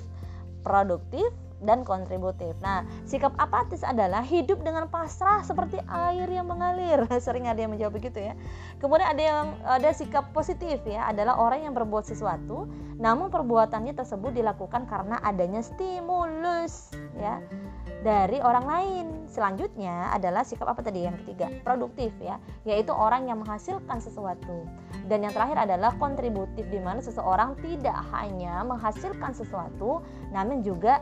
produktif, 0.62 1.34
dan 1.62 1.87
kontributif. 1.87 2.59
Nah, 2.61 2.83
sikap 3.07 3.33
apatis 3.38 3.87
adalah 3.87 4.21
hidup 4.21 4.61
dengan 4.66 4.90
pasrah 4.90 5.40
seperti 5.47 5.78
air 5.87 6.26
yang 6.26 6.50
mengalir. 6.50 7.07
Sering 7.25 7.47
ada 7.47 7.62
yang 7.62 7.73
menjawab 7.73 7.97
begitu 7.97 8.19
ya. 8.21 8.35
Kemudian 8.83 9.09
ada 9.09 9.23
yang 9.23 9.47
ada 9.62 9.90
sikap 9.95 10.35
positif 10.35 10.83
ya, 10.85 11.07
adalah 11.09 11.38
orang 11.38 11.64
yang 11.64 11.75
berbuat 11.75 12.04
sesuatu 12.04 12.66
namun 13.02 13.35
perbuatannya 13.35 13.99
tersebut 13.99 14.31
dilakukan 14.31 14.87
karena 14.87 15.19
adanya 15.26 15.59
stimulus 15.59 16.95
ya 17.19 17.42
dari 18.02 18.42
orang 18.42 18.66
lain. 18.66 19.07
Selanjutnya 19.33 20.12
adalah 20.12 20.45
sikap 20.45 20.69
apa 20.69 20.85
tadi 20.85 21.07
yang 21.09 21.16
ketiga? 21.25 21.49
Produktif 21.64 22.12
ya, 22.21 22.37
yaitu 22.69 22.92
orang 22.92 23.31
yang 23.31 23.40
menghasilkan 23.40 24.02
sesuatu. 24.02 24.69
Dan 25.09 25.25
yang 25.25 25.33
terakhir 25.33 25.66
adalah 25.66 25.97
kontributif 25.97 26.69
di 26.69 26.78
mana 26.83 27.00
seseorang 27.00 27.57
tidak 27.64 27.97
hanya 28.12 28.61
menghasilkan 28.62 29.33
sesuatu 29.33 30.04
namun 30.31 30.61
juga 30.61 31.00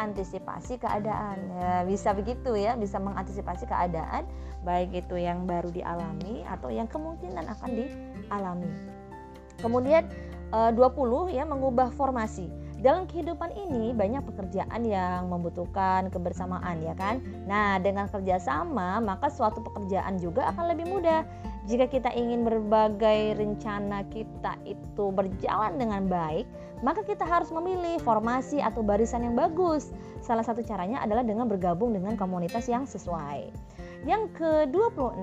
mengantisipasi 0.00 0.80
keadaan. 0.80 1.36
Ya, 1.60 1.84
bisa 1.84 2.16
begitu 2.16 2.56
ya, 2.56 2.72
bisa 2.72 2.96
mengantisipasi 2.96 3.68
keadaan 3.68 4.24
baik 4.64 4.96
itu 4.96 5.20
yang 5.20 5.44
baru 5.44 5.68
dialami 5.68 6.40
atau 6.48 6.72
yang 6.72 6.88
kemungkinan 6.88 7.44
akan 7.44 7.68
dialami. 7.68 8.72
Kemudian 9.60 10.08
20 10.48 10.72
eh, 10.72 11.36
ya 11.36 11.44
mengubah 11.44 11.92
formasi 11.92 12.48
dalam 12.80 13.04
kehidupan 13.04 13.52
ini 13.52 13.92
banyak 13.92 14.24
pekerjaan 14.24 14.88
yang 14.88 15.28
membutuhkan 15.28 16.08
kebersamaan 16.08 16.80
ya 16.80 16.96
kan. 16.96 17.20
Nah, 17.44 17.76
dengan 17.76 18.08
kerjasama 18.08 19.04
maka 19.04 19.28
suatu 19.28 19.60
pekerjaan 19.60 20.16
juga 20.16 20.48
akan 20.48 20.64
lebih 20.72 20.88
mudah. 20.88 21.28
Jika 21.70 21.86
kita 21.86 22.10
ingin 22.18 22.42
berbagai 22.42 23.38
rencana 23.38 24.02
kita 24.10 24.58
itu 24.66 25.14
berjalan 25.14 25.78
dengan 25.78 26.10
baik, 26.10 26.50
maka 26.82 27.06
kita 27.06 27.22
harus 27.22 27.54
memilih 27.54 28.02
formasi 28.02 28.58
atau 28.58 28.82
barisan 28.82 29.22
yang 29.22 29.38
bagus. 29.38 29.94
Salah 30.18 30.42
satu 30.42 30.66
caranya 30.66 30.98
adalah 30.98 31.22
dengan 31.22 31.46
bergabung 31.46 31.94
dengan 31.94 32.18
komunitas 32.18 32.66
yang 32.66 32.90
sesuai. 32.90 33.54
Yang 34.02 34.34
ke-20 34.34 35.14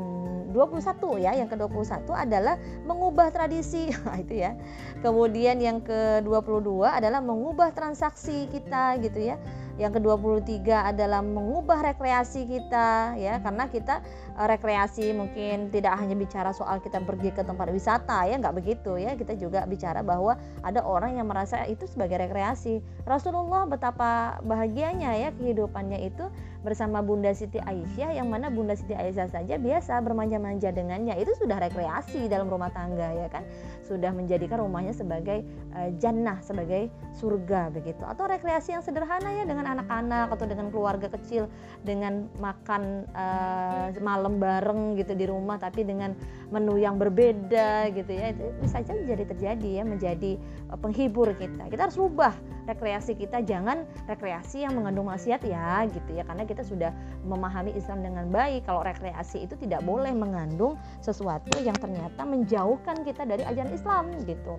21 0.56 1.20
ya, 1.20 1.36
yang 1.36 1.52
ke-21 1.52 2.08
adalah 2.16 2.56
mengubah 2.88 3.28
tradisi. 3.30 3.92
Nah, 4.08 4.24
itu 4.24 4.40
ya. 4.40 4.56
Kemudian 5.04 5.60
yang 5.60 5.84
ke-22 5.84 6.88
adalah 6.88 7.20
mengubah 7.20 7.76
transaksi 7.76 8.48
kita 8.48 8.96
gitu 9.04 9.20
ya. 9.20 9.36
Yang 9.78 10.02
ke-23 10.02 10.94
adalah 10.94 11.22
mengubah 11.22 11.94
rekreasi 11.94 12.50
kita 12.50 13.14
ya. 13.18 13.38
Karena 13.42 13.70
kita 13.70 14.02
eh, 14.34 14.48
rekreasi 14.50 15.14
mungkin 15.14 15.70
tidak 15.70 15.98
hanya 16.02 16.18
bicara 16.18 16.50
soal 16.52 16.82
kita 16.82 17.02
pergi 17.02 17.34
ke 17.34 17.46
tempat 17.46 17.70
wisata 17.70 18.26
ya. 18.26 18.42
Nggak 18.42 18.56
begitu 18.58 18.98
ya. 18.98 19.14
Kita 19.14 19.38
juga 19.38 19.64
bicara 19.70 20.02
bahwa 20.02 20.36
ada 20.66 20.82
orang 20.82 21.16
yang 21.22 21.30
merasa 21.30 21.64
itu 21.70 21.86
sebagai 21.86 22.18
rekreasi. 22.18 22.82
Rasulullah 23.06 23.70
betapa 23.70 24.42
bahagianya 24.44 25.14
ya 25.18 25.30
kehidupannya 25.32 26.10
itu 26.10 26.26
bersama 26.68 27.00
Bunda 27.00 27.32
Siti 27.32 27.64
Aisyah 27.64 28.20
yang 28.20 28.28
mana 28.28 28.52
Bunda 28.52 28.76
Siti 28.76 28.92
Aisyah 28.92 29.32
saja 29.32 29.56
biasa 29.56 30.04
bermanja-manja 30.04 30.76
dengannya. 30.76 31.16
Itu 31.16 31.32
sudah 31.40 31.64
rekreasi 31.64 32.28
dalam 32.28 32.52
rumah 32.52 32.68
tangga 32.76 33.08
ya 33.16 33.32
kan? 33.32 33.48
Sudah 33.88 34.12
menjadikan 34.12 34.60
rumahnya 34.60 34.92
sebagai 34.92 35.48
uh, 35.72 35.88
jannah 35.96 36.44
sebagai 36.44 36.92
surga 37.16 37.72
begitu. 37.72 38.04
Atau 38.04 38.28
rekreasi 38.28 38.76
yang 38.76 38.84
sederhana 38.84 39.32
ya 39.32 39.48
dengan 39.48 39.80
anak-anak 39.80 40.36
atau 40.36 40.44
dengan 40.44 40.68
keluarga 40.68 41.08
kecil 41.08 41.48
dengan 41.88 42.28
makan 42.44 43.08
uh, 43.16 43.96
malam 44.04 44.36
bareng 44.36 45.00
gitu 45.00 45.16
di 45.16 45.24
rumah 45.24 45.56
tapi 45.56 45.88
dengan 45.88 46.12
menu 46.48 46.80
yang 46.80 46.96
berbeda 46.96 47.92
gitu 47.92 48.12
ya. 48.12 48.32
Itu 48.32 48.52
bisa 48.64 48.80
saja 48.84 48.94
jadi 48.96 49.24
terjadi 49.28 49.70
ya 49.82 49.84
menjadi 49.84 50.32
uh, 50.72 50.80
penghibur 50.80 51.32
kita. 51.36 51.68
Kita 51.68 51.90
harus 51.90 52.00
rubah 52.00 52.34
rekreasi 52.68 53.16
kita. 53.20 53.44
Jangan 53.44 53.84
rekreasi 54.08 54.64
yang 54.64 54.76
mengandung 54.76 55.12
maksiat 55.12 55.44
ya 55.44 55.84
gitu 55.92 56.10
ya. 56.16 56.24
Karena 56.24 56.44
kita 56.48 56.64
sudah 56.64 56.92
memahami 57.28 57.76
Islam 57.76 58.04
dengan 58.04 58.28
baik. 58.32 58.68
Kalau 58.68 58.84
rekreasi 58.84 59.44
itu 59.44 59.60
tidak 59.60 59.84
boleh 59.84 60.12
mengandung 60.16 60.80
sesuatu 61.04 61.60
yang 61.60 61.76
ternyata 61.76 62.24
menjauhkan 62.24 63.04
kita 63.04 63.28
dari 63.28 63.44
ajaran 63.44 63.72
Islam 63.72 64.12
gitu. 64.24 64.56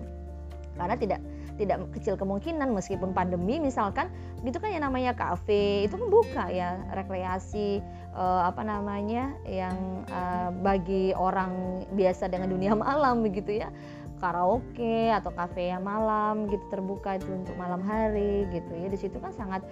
Karena 0.79 0.95
tidak 0.95 1.19
tidak 1.59 1.91
kecil 1.91 2.15
kemungkinan 2.15 2.71
meskipun 2.71 3.11
pandemi 3.11 3.59
misalkan 3.59 4.07
itu 4.47 4.55
kan 4.63 4.71
yang 4.71 4.87
namanya 4.87 5.11
kafe 5.11 5.83
itu 5.83 5.99
kan 5.99 6.07
buka 6.07 6.45
ya 6.47 6.79
rekreasi 6.95 7.83
uh, 8.19 8.43
apa 8.51 8.61
namanya 8.67 9.31
yang 9.47 10.03
uh, 10.11 10.51
bagi 10.59 11.15
orang 11.15 11.81
biasa 11.95 12.27
dengan 12.27 12.51
dunia 12.51 12.75
malam 12.85 13.23
begitu 13.23 13.63
ya. 13.63 13.71
Karaoke 14.19 15.15
atau 15.15 15.31
kafe 15.31 15.71
yang 15.71 15.87
malam 15.87 16.51
gitu 16.51 16.67
terbuka 16.67 17.15
itu 17.15 17.31
untuk 17.31 17.55
malam 17.55 17.79
hari 17.79 18.43
gitu 18.51 18.75
ya. 18.75 18.91
Di 18.91 18.99
situ 18.99 19.15
kan 19.23 19.31
sangat 19.31 19.63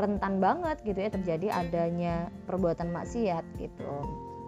rentan 0.00 0.40
banget 0.40 0.80
gitu 0.88 0.96
ya 0.96 1.12
terjadi 1.12 1.46
adanya 1.52 2.32
perbuatan 2.48 2.88
maksiat 2.88 3.44
gitu. 3.60 3.92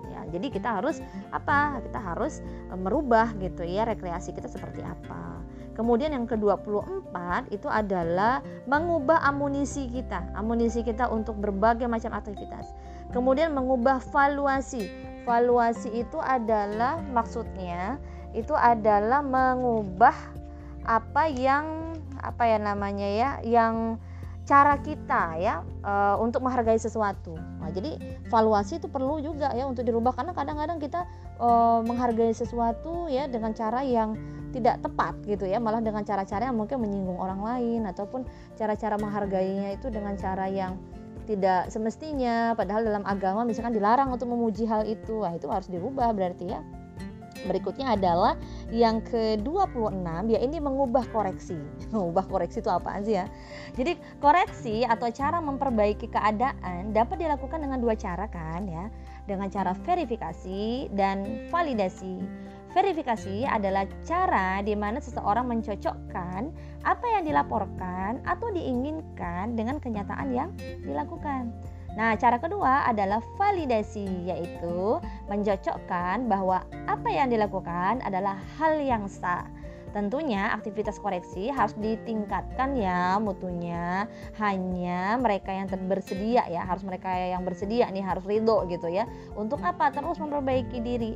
Ya 0.08 0.24
jadi 0.32 0.48
kita 0.48 0.80
harus 0.80 1.04
apa? 1.36 1.84
Kita 1.84 2.00
harus 2.00 2.40
eh, 2.72 2.78
merubah 2.80 3.36
gitu 3.44 3.60
ya 3.60 3.84
rekreasi 3.84 4.32
kita 4.32 4.48
seperti 4.48 4.80
apa. 4.80 5.44
Kemudian 5.72 6.12
yang 6.12 6.28
ke-24 6.28 7.16
itu 7.48 7.64
adalah 7.64 8.44
mengubah 8.68 9.24
amunisi 9.24 9.88
kita, 9.88 10.28
amunisi 10.36 10.84
kita 10.84 11.08
untuk 11.08 11.40
berbagai 11.40 11.88
macam 11.88 12.12
aktivitas. 12.12 12.76
Kemudian 13.12 13.52
mengubah 13.52 14.00
valuasi. 14.10 14.88
Valuasi 15.22 16.02
itu 16.02 16.18
adalah 16.18 16.98
maksudnya 17.12 18.00
itu 18.32 18.56
adalah 18.56 19.20
mengubah 19.20 20.16
apa 20.82 21.30
yang 21.30 21.94
apa 22.18 22.42
ya 22.48 22.58
namanya 22.58 23.06
ya, 23.06 23.30
yang 23.44 24.00
cara 24.42 24.74
kita 24.82 25.38
ya 25.38 25.62
e, 25.86 25.92
untuk 26.18 26.42
menghargai 26.42 26.80
sesuatu. 26.80 27.38
Nah, 27.62 27.70
jadi 27.70 27.94
valuasi 28.26 28.82
itu 28.82 28.90
perlu 28.90 29.22
juga 29.22 29.54
ya 29.54 29.70
untuk 29.70 29.86
dirubah 29.86 30.10
karena 30.16 30.34
kadang-kadang 30.34 30.82
kita 30.82 31.06
e, 31.38 31.48
menghargai 31.86 32.34
sesuatu 32.34 33.06
ya 33.06 33.30
dengan 33.30 33.54
cara 33.54 33.86
yang 33.86 34.18
tidak 34.50 34.82
tepat 34.82 35.14
gitu 35.24 35.46
ya, 35.46 35.62
malah 35.62 35.80
dengan 35.80 36.02
cara-cara 36.02 36.50
yang 36.50 36.58
mungkin 36.58 36.82
menyinggung 36.82 37.16
orang 37.16 37.40
lain 37.40 37.86
ataupun 37.86 38.26
cara-cara 38.58 38.98
menghargainya 38.98 39.78
itu 39.78 39.88
dengan 39.88 40.18
cara 40.18 40.50
yang 40.50 40.76
tidak 41.24 41.70
semestinya 41.70 42.52
padahal 42.58 42.82
dalam 42.82 43.04
agama 43.06 43.46
misalkan 43.46 43.74
dilarang 43.74 44.10
untuk 44.10 44.30
memuji 44.30 44.66
hal 44.66 44.86
itu. 44.86 45.22
Nah, 45.22 45.34
itu 45.36 45.48
harus 45.48 45.68
dirubah 45.70 46.10
berarti 46.12 46.50
ya. 46.50 46.60
Berikutnya 47.42 47.98
adalah 47.98 48.38
yang 48.70 49.02
ke-26 49.02 50.06
ya 50.30 50.38
ini 50.38 50.62
mengubah 50.62 51.02
koreksi. 51.10 51.58
Mengubah 51.94 52.24
koreksi 52.30 52.62
itu 52.62 52.70
apaan 52.70 53.02
sih 53.02 53.18
ya? 53.18 53.26
Jadi 53.74 53.98
koreksi 54.22 54.86
atau 54.86 55.10
cara 55.10 55.42
memperbaiki 55.42 56.06
keadaan 56.06 56.94
dapat 56.94 57.18
dilakukan 57.18 57.58
dengan 57.66 57.82
dua 57.82 57.98
cara 57.98 58.30
kan 58.30 58.62
ya. 58.70 58.86
Dengan 59.26 59.50
cara 59.50 59.74
verifikasi 59.74 60.90
dan 60.94 61.46
validasi. 61.50 62.22
Verifikasi 62.72 63.44
adalah 63.44 63.84
cara 64.08 64.64
di 64.64 64.72
mana 64.72 64.96
seseorang 64.96 65.44
mencocokkan 65.44 66.48
apa 66.88 67.06
yang 67.12 67.28
dilaporkan 67.28 68.24
atau 68.24 68.48
diinginkan 68.48 69.52
dengan 69.52 69.76
kenyataan 69.76 70.32
yang 70.32 70.50
dilakukan. 70.80 71.52
Nah, 71.92 72.16
cara 72.16 72.40
kedua 72.40 72.88
adalah 72.88 73.20
validasi, 73.36 74.24
yaitu 74.24 74.96
mencocokkan 75.28 76.24
bahwa 76.24 76.64
apa 76.88 77.08
yang 77.12 77.28
dilakukan 77.28 78.00
adalah 78.00 78.40
hal 78.56 78.80
yang 78.80 79.04
sah. 79.04 79.44
Tentunya 79.92 80.48
aktivitas 80.56 80.96
koreksi 80.96 81.52
harus 81.52 81.76
ditingkatkan 81.76 82.80
ya 82.80 83.20
mutunya 83.20 84.08
hanya 84.40 85.20
mereka 85.20 85.52
yang 85.52 85.68
bersedia 85.68 86.48
ya 86.48 86.64
harus 86.64 86.80
mereka 86.80 87.12
yang 87.12 87.44
bersedia 87.44 87.92
nih 87.92 88.00
harus 88.00 88.24
ridho 88.24 88.64
gitu 88.72 88.88
ya 88.88 89.04
untuk 89.36 89.60
apa 89.60 89.92
terus 89.92 90.16
memperbaiki 90.16 90.80
diri 90.80 91.12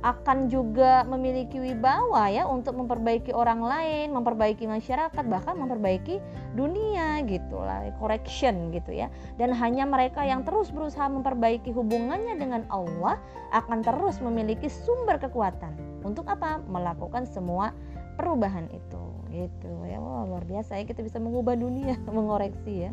akan 0.00 0.48
juga 0.48 1.04
memiliki 1.04 1.60
wibawa 1.60 2.32
ya 2.32 2.48
untuk 2.48 2.72
memperbaiki 2.80 3.36
orang 3.36 3.60
lain, 3.60 4.16
memperbaiki 4.16 4.64
masyarakat, 4.64 5.24
bahkan 5.28 5.60
memperbaiki 5.60 6.24
dunia 6.56 7.20
gitu 7.28 7.60
lah, 7.60 7.84
correction 8.00 8.72
gitu 8.72 8.96
ya. 8.96 9.12
Dan 9.36 9.52
hanya 9.52 9.84
mereka 9.84 10.24
yang 10.24 10.40
terus 10.40 10.72
berusaha 10.72 11.04
memperbaiki 11.04 11.68
hubungannya 11.76 12.40
dengan 12.40 12.64
Allah 12.72 13.20
akan 13.52 13.84
terus 13.84 14.24
memiliki 14.24 14.72
sumber 14.72 15.20
kekuatan. 15.20 15.76
Untuk 16.00 16.24
apa? 16.32 16.64
Melakukan 16.64 17.28
semua 17.28 17.76
perubahan 18.16 18.72
itu 18.72 19.02
gitu 19.28 19.70
ya. 19.84 20.00
Wah, 20.00 20.24
luar 20.24 20.48
biasa 20.48 20.80
ya 20.80 20.84
kita 20.88 21.04
bisa 21.04 21.20
mengubah 21.20 21.60
dunia, 21.60 22.00
mengoreksi 22.08 22.88
ya. 22.88 22.92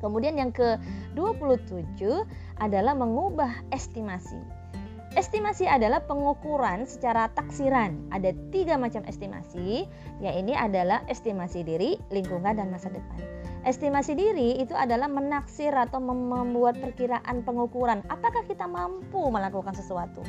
Kemudian 0.00 0.38
yang 0.38 0.52
ke-27 0.54 2.00
adalah 2.60 2.96
mengubah 2.96 3.66
estimasi 3.68 4.63
Estimasi 5.14 5.70
adalah 5.70 6.02
pengukuran 6.10 6.90
secara 6.90 7.30
taksiran. 7.38 8.10
Ada 8.10 8.34
tiga 8.50 8.74
macam 8.74 9.06
estimasi, 9.06 9.86
ya 10.18 10.34
ini 10.34 10.58
adalah 10.58 11.06
estimasi 11.06 11.62
diri, 11.62 11.94
lingkungan, 12.10 12.58
dan 12.58 12.66
masa 12.74 12.90
depan. 12.90 13.22
Estimasi 13.62 14.18
diri 14.18 14.58
itu 14.58 14.74
adalah 14.74 15.06
menaksir 15.06 15.70
atau 15.70 16.02
membuat 16.02 16.82
perkiraan 16.82 17.46
pengukuran 17.46 18.02
apakah 18.10 18.42
kita 18.50 18.66
mampu 18.66 19.30
melakukan 19.30 19.78
sesuatu. 19.78 20.26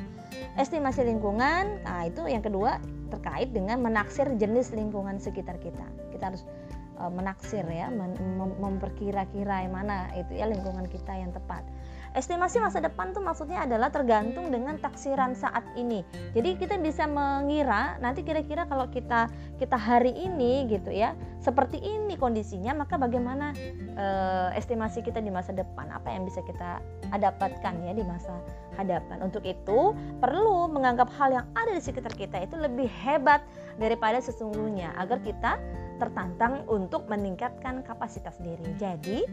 Estimasi 0.54 1.02
lingkungan, 1.02 1.82
nah 1.82 2.06
itu 2.06 2.22
yang 2.30 2.46
kedua 2.46 2.78
terkait 3.10 3.58
dengan 3.58 3.82
menaksir 3.82 4.38
jenis 4.38 4.70
lingkungan 4.70 5.18
sekitar 5.18 5.58
kita. 5.58 5.84
Kita 6.14 6.30
harus 6.30 6.46
uh, 7.02 7.10
menaksir 7.10 7.66
ya, 7.68 7.90
mem 7.90 8.14
memperkira-kira 8.62 9.66
mana 9.66 10.14
itu 10.14 10.38
ya 10.38 10.46
lingkungan 10.46 10.86
kita 10.88 11.18
yang 11.18 11.34
tepat. 11.34 11.66
Estimasi 12.16 12.64
masa 12.64 12.80
depan 12.80 13.12
tuh 13.12 13.20
maksudnya 13.20 13.68
adalah 13.68 13.92
tergantung 13.92 14.48
dengan 14.48 14.80
taksiran 14.80 15.36
saat 15.36 15.68
ini. 15.76 16.00
Jadi 16.32 16.56
kita 16.56 16.80
bisa 16.80 17.04
mengira 17.04 18.00
nanti 18.00 18.24
kira-kira 18.24 18.64
kalau 18.72 18.88
kita 18.88 19.28
kita 19.60 19.76
hari 19.76 20.16
ini 20.16 20.64
gitu 20.72 20.96
ya, 20.96 21.12
seperti 21.44 21.76
ini 21.84 22.16
kondisinya, 22.16 22.72
maka 22.72 22.96
bagaimana 22.96 23.52
uh, 24.00 24.50
estimasi 24.56 25.04
kita 25.04 25.20
di 25.20 25.28
masa 25.28 25.52
depan? 25.52 25.92
Apa 25.92 26.16
yang 26.16 26.24
bisa 26.24 26.40
kita 26.48 26.80
dapatkan 27.12 27.74
ya 27.84 27.92
di 27.92 28.08
masa 28.08 28.32
hadapan? 28.80 29.20
Untuk 29.20 29.44
itu 29.44 29.92
perlu 30.24 30.72
menganggap 30.72 31.12
hal 31.20 31.36
yang 31.36 31.46
ada 31.52 31.76
di 31.76 31.84
sekitar 31.84 32.16
kita 32.16 32.40
itu 32.40 32.56
lebih 32.56 32.88
hebat 33.04 33.44
daripada 33.76 34.24
sesungguhnya 34.24 34.96
agar 34.96 35.20
kita 35.20 35.60
tertantang 36.00 36.64
untuk 36.72 37.08
meningkatkan 37.12 37.84
kapasitas 37.84 38.40
diri. 38.40 38.64
Jadi 38.80 39.24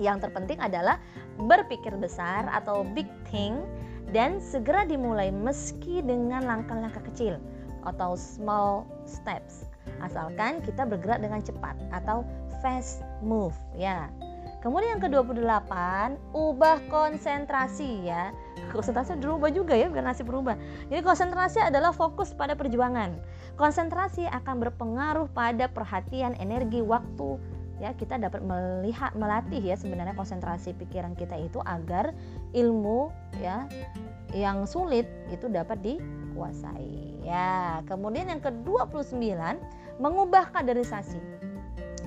yang 0.00 0.16
terpenting 0.18 0.56
adalah 0.58 0.96
berpikir 1.36 1.92
besar 2.00 2.48
atau 2.48 2.82
big 2.96 3.06
thing 3.28 3.60
dan 4.10 4.40
segera 4.40 4.88
dimulai 4.88 5.28
meski 5.30 6.00
dengan 6.00 6.42
langkah-langkah 6.48 7.04
kecil 7.12 7.36
atau 7.84 8.16
small 8.16 8.88
steps. 9.04 9.68
Asalkan 10.00 10.64
kita 10.64 10.88
bergerak 10.88 11.20
dengan 11.20 11.44
cepat 11.44 11.76
atau 11.92 12.24
fast 12.64 13.04
move 13.20 13.54
ya. 13.76 14.08
Kemudian 14.60 15.00
yang 15.00 15.02
ke-28, 15.08 15.72
ubah 16.36 16.84
konsentrasi 16.92 18.04
ya. 18.04 18.28
Konsentrasi 18.76 19.16
berubah 19.16 19.48
juga 19.48 19.72
ya, 19.72 19.88
bukan 19.88 20.04
nasib 20.04 20.28
berubah. 20.28 20.52
Jadi 20.92 21.00
konsentrasi 21.00 21.64
adalah 21.64 21.96
fokus 21.96 22.36
pada 22.36 22.52
perjuangan. 22.52 23.16
Konsentrasi 23.56 24.28
akan 24.28 24.60
berpengaruh 24.60 25.32
pada 25.32 25.64
perhatian, 25.64 26.36
energi, 26.36 26.84
waktu, 26.84 27.40
ya 27.80 27.96
kita 27.96 28.20
dapat 28.20 28.44
melihat 28.44 29.16
melatih 29.16 29.58
ya 29.64 29.74
sebenarnya 29.74 30.12
konsentrasi 30.12 30.76
pikiran 30.76 31.16
kita 31.16 31.34
itu 31.40 31.64
agar 31.64 32.12
ilmu 32.52 33.08
ya 33.40 33.64
yang 34.36 34.68
sulit 34.68 35.08
itu 35.32 35.48
dapat 35.48 35.80
dikuasai. 35.80 37.24
Ya 37.24 37.80
kemudian 37.88 38.28
yang 38.28 38.44
ke-29 38.44 39.16
mengubah 39.96 40.52
kaderisasi 40.52 41.39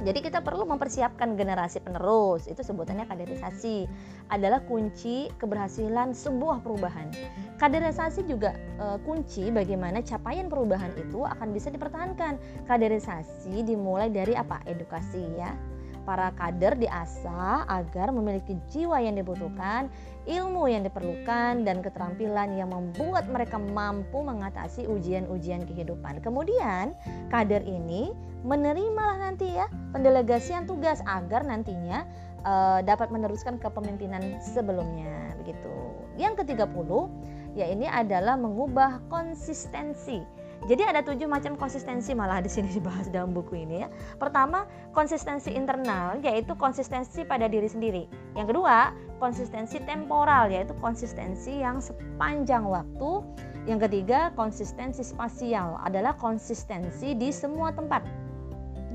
jadi 0.04 0.20
kita 0.20 0.44
perlu 0.44 0.68
mempersiapkan 0.68 1.40
generasi 1.40 1.80
penerus. 1.80 2.52
Itu 2.52 2.60
sebutannya 2.60 3.08
kaderisasi. 3.08 3.88
Adalah 4.28 4.60
kunci 4.68 5.32
keberhasilan 5.40 6.12
sebuah 6.12 6.60
perubahan. 6.60 7.08
Kaderisasi 7.56 8.28
juga 8.28 8.52
e, 8.80 9.00
kunci 9.08 9.48
bagaimana 9.48 10.04
capaian 10.04 10.52
perubahan 10.52 10.92
itu 11.00 11.24
akan 11.24 11.56
bisa 11.56 11.72
dipertahankan. 11.72 12.36
Kaderisasi 12.68 13.64
dimulai 13.64 14.12
dari 14.12 14.36
apa? 14.36 14.60
Edukasi 14.68 15.24
ya 15.40 15.73
para 16.04 16.32
kader 16.36 16.76
diasah 16.80 17.68
agar 17.68 18.12
memiliki 18.12 18.60
jiwa 18.72 19.00
yang 19.00 19.16
dibutuhkan, 19.16 19.88
ilmu 20.28 20.68
yang 20.68 20.84
diperlukan, 20.84 21.64
dan 21.64 21.80
keterampilan 21.80 22.56
yang 22.56 22.72
membuat 22.72 23.28
mereka 23.32 23.60
mampu 23.60 24.24
mengatasi 24.24 24.88
ujian-ujian 24.88 25.68
kehidupan. 25.68 26.20
Kemudian, 26.20 26.96
kader 27.32 27.64
ini 27.64 28.12
menerimalah 28.44 29.32
nanti 29.32 29.48
ya 29.48 29.72
pendelegasian 29.96 30.68
tugas 30.68 31.00
agar 31.08 31.48
nantinya 31.48 32.04
uh, 32.44 32.80
dapat 32.84 33.10
meneruskan 33.10 33.58
kepemimpinan 33.58 34.40
sebelumnya 34.44 35.36
begitu. 35.40 35.72
Yang 36.20 36.44
ke-30 36.44 36.90
ya 37.56 37.66
ini 37.72 37.88
adalah 37.88 38.36
mengubah 38.36 39.02
konsistensi 39.08 40.43
jadi 40.64 40.96
ada 40.96 41.04
tujuh 41.04 41.28
macam 41.28 41.60
konsistensi 41.60 42.16
malah 42.16 42.40
di 42.40 42.48
sini 42.48 42.72
dibahas 42.78 43.12
dalam 43.12 43.36
buku 43.36 43.68
ini 43.68 43.84
ya. 43.84 43.90
Pertama, 44.16 44.64
konsistensi 44.96 45.52
internal 45.52 46.24
yaitu 46.24 46.56
konsistensi 46.56 47.28
pada 47.28 47.52
diri 47.52 47.68
sendiri. 47.68 48.08
Yang 48.40 48.56
kedua, 48.56 48.96
konsistensi 49.20 49.84
temporal 49.84 50.48
yaitu 50.52 50.72
konsistensi 50.80 51.60
yang 51.60 51.84
sepanjang 51.84 52.64
waktu. 52.64 53.24
Yang 53.64 53.88
ketiga, 53.88 54.36
konsistensi 54.36 55.04
spasial 55.08 55.80
adalah 55.80 56.16
konsistensi 56.20 57.16
di 57.16 57.32
semua 57.32 57.72
tempat. 57.72 58.04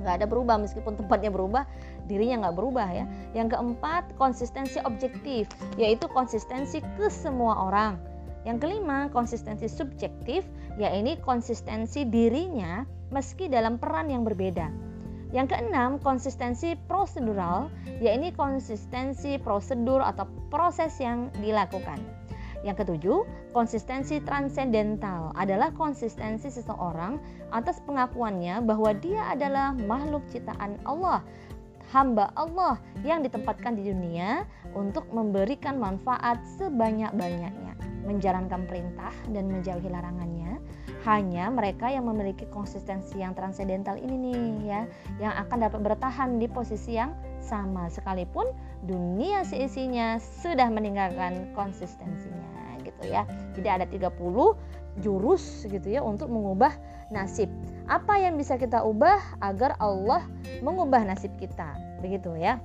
Nggak 0.04 0.24
ada 0.24 0.26
berubah 0.28 0.60
meskipun 0.60 0.94
tempatnya 0.94 1.32
berubah, 1.32 1.64
dirinya 2.04 2.48
nggak 2.48 2.56
berubah 2.56 2.88
ya. 2.92 3.04
Yang 3.32 3.56
keempat, 3.56 4.12
konsistensi 4.20 4.80
objektif 4.84 5.48
yaitu 5.80 6.04
konsistensi 6.12 6.84
ke 6.96 7.08
semua 7.08 7.68
orang. 7.68 7.96
Yang 8.46 8.58
kelima, 8.68 9.10
konsistensi 9.10 9.66
subjektif, 9.66 10.46
yaitu 10.78 11.18
konsistensi 11.24 12.06
dirinya 12.06 12.86
meski 13.10 13.50
dalam 13.50 13.80
peran 13.80 14.12
yang 14.12 14.22
berbeda. 14.22 14.70
Yang 15.34 15.56
keenam, 15.56 16.00
konsistensi 16.00 16.78
prosedural, 16.88 17.68
yaitu 18.00 18.32
konsistensi 18.32 19.36
prosedur 19.36 20.00
atau 20.00 20.24
proses 20.48 20.96
yang 21.02 21.28
dilakukan. 21.42 22.00
Yang 22.66 22.82
ketujuh, 22.82 23.18
konsistensi 23.54 24.18
transendental 24.24 25.30
adalah 25.38 25.70
konsistensi 25.78 26.50
seseorang 26.50 27.22
atas 27.54 27.78
pengakuannya 27.86 28.66
bahwa 28.66 28.90
dia 28.98 29.30
adalah 29.30 29.76
makhluk 29.78 30.26
ciptaan 30.32 30.74
Allah, 30.82 31.22
hamba 31.88 32.30
Allah 32.36 32.76
yang 33.02 33.24
ditempatkan 33.24 33.76
di 33.76 33.88
dunia 33.88 34.44
untuk 34.76 35.08
memberikan 35.08 35.80
manfaat 35.80 36.40
sebanyak-banyaknya 36.60 37.68
menjalankan 38.08 38.64
perintah 38.64 39.12
dan 39.36 39.52
menjauhi 39.52 39.92
larangannya. 39.92 40.56
Hanya 41.04 41.52
mereka 41.52 41.92
yang 41.92 42.08
memiliki 42.08 42.48
konsistensi 42.48 43.20
yang 43.20 43.36
transendental 43.36 44.00
ini 44.00 44.16
nih 44.16 44.44
ya 44.64 44.80
yang 45.20 45.32
akan 45.46 45.68
dapat 45.68 45.80
bertahan 45.84 46.40
di 46.40 46.48
posisi 46.48 46.96
yang 46.96 47.12
sama. 47.44 47.92
Sekalipun 47.92 48.48
dunia 48.88 49.44
seisinya 49.44 50.16
sudah 50.18 50.72
meninggalkan 50.72 51.52
konsistensinya 51.52 52.80
gitu 52.82 53.12
ya. 53.12 53.28
Jadi 53.54 53.68
ada 53.68 53.84
30 53.84 54.16
jurus 54.98 55.68
gitu 55.68 55.86
ya 55.86 56.02
untuk 56.02 56.32
mengubah 56.32 56.74
nasib 57.14 57.48
apa 57.88 58.20
yang 58.20 58.36
bisa 58.36 58.60
kita 58.60 58.84
ubah 58.84 59.40
agar 59.40 59.80
Allah 59.80 60.28
mengubah 60.60 61.02
nasib 61.08 61.32
kita? 61.40 61.74
Begitu 62.04 62.36
ya. 62.36 62.60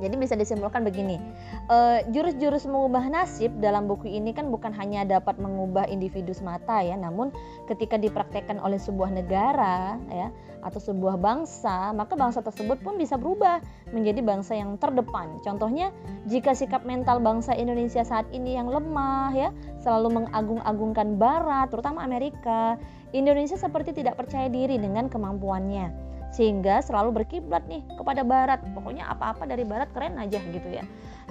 Jadi 0.00 0.16
bisa 0.16 0.32
disimpulkan 0.32 0.88
begini, 0.88 1.20
eh, 1.68 2.00
jurus-jurus 2.08 2.64
mengubah 2.64 3.12
nasib 3.12 3.52
dalam 3.60 3.84
buku 3.84 4.08
ini 4.08 4.32
kan 4.32 4.48
bukan 4.48 4.72
hanya 4.72 5.04
dapat 5.04 5.36
mengubah 5.36 5.84
individu 5.84 6.32
semata 6.32 6.80
ya, 6.80 6.96
namun 6.96 7.28
ketika 7.68 8.00
dipraktekkan 8.00 8.56
oleh 8.56 8.80
sebuah 8.80 9.12
negara 9.12 10.00
ya 10.08 10.32
atau 10.64 10.80
sebuah 10.80 11.20
bangsa, 11.20 11.92
maka 11.92 12.16
bangsa 12.16 12.40
tersebut 12.40 12.80
pun 12.80 12.96
bisa 12.96 13.20
berubah 13.20 13.60
menjadi 13.92 14.24
bangsa 14.24 14.56
yang 14.56 14.80
terdepan. 14.80 15.36
Contohnya, 15.44 15.92
jika 16.24 16.56
sikap 16.56 16.88
mental 16.88 17.20
bangsa 17.20 17.52
Indonesia 17.52 18.00
saat 18.00 18.24
ini 18.32 18.56
yang 18.56 18.72
lemah 18.72 19.28
ya, 19.36 19.52
selalu 19.84 20.24
mengagung-agungkan 20.24 21.20
Barat, 21.20 21.68
terutama 21.68 22.00
Amerika, 22.00 22.80
Indonesia 23.12 23.60
seperti 23.60 23.92
tidak 23.92 24.16
percaya 24.16 24.48
diri 24.48 24.80
dengan 24.80 25.08
kemampuannya 25.12 26.12
sehingga 26.32 26.80
selalu 26.80 27.22
berkiblat 27.22 27.60
nih 27.68 27.84
kepada 27.94 28.24
barat. 28.24 28.64
Pokoknya 28.72 29.04
apa-apa 29.12 29.44
dari 29.44 29.68
barat 29.68 29.92
keren 29.92 30.16
aja 30.16 30.40
gitu 30.40 30.68
ya. 30.72 30.82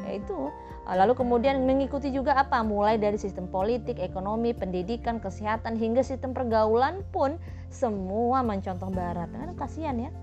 Itu. 0.05 0.53
Eh, 0.85 0.95
lalu 0.95 1.17
kemudian 1.17 1.65
mengikuti 1.65 2.13
juga 2.13 2.37
apa? 2.37 2.61
Mulai 2.61 3.01
dari 3.01 3.17
sistem 3.17 3.49
politik 3.49 3.97
ekonomi 3.97 4.53
pendidikan 4.53 5.17
kesehatan 5.17 5.73
hingga 5.75 6.05
sistem 6.05 6.37
pergaulan 6.37 7.01
pun 7.09 7.41
semua 7.73 8.45
mencontoh 8.45 8.93
barat. 8.93 9.27
Kan 9.33 9.57
kasihan 9.57 9.97
ya. 9.97 10.13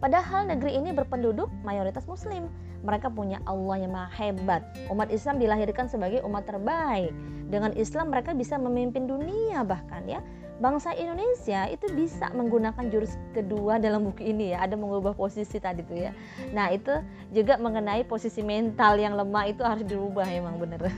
Padahal 0.00 0.48
negeri 0.48 0.80
ini 0.80 0.96
berpenduduk 0.96 1.52
mayoritas 1.60 2.08
muslim. 2.08 2.48
Mereka 2.86 3.10
punya 3.12 3.42
Allah 3.44 3.84
yang 3.84 3.92
maha 3.92 4.08
hebat. 4.16 4.62
Umat 4.88 5.10
Islam 5.12 5.42
dilahirkan 5.42 5.90
sebagai 5.90 6.24
umat 6.24 6.46
terbaik. 6.48 7.12
Dengan 7.50 7.74
Islam 7.74 8.14
mereka 8.14 8.32
bisa 8.32 8.56
memimpin 8.56 9.10
dunia 9.10 9.66
bahkan 9.66 10.04
ya 10.06 10.22
bangsa 10.58 10.94
Indonesia 10.94 11.70
itu 11.70 11.86
bisa 11.94 12.30
menggunakan 12.34 12.90
jurus 12.90 13.14
kedua 13.34 13.78
dalam 13.78 14.10
buku 14.10 14.26
ini 14.26 14.54
ya. 14.54 14.66
Ada 14.66 14.74
mengubah 14.74 15.14
posisi 15.14 15.58
tadi 15.58 15.82
tuh 15.86 16.10
ya. 16.10 16.12
Nah 16.50 16.70
itu 16.74 16.92
juga 17.30 17.56
mengenai 17.56 18.02
posisi 18.06 18.42
mental 18.42 18.98
yang 18.98 19.14
lemah 19.14 19.44
itu 19.50 19.62
harus 19.62 19.86
dirubah 19.86 20.26
emang 20.28 20.58
bener. 20.58 20.82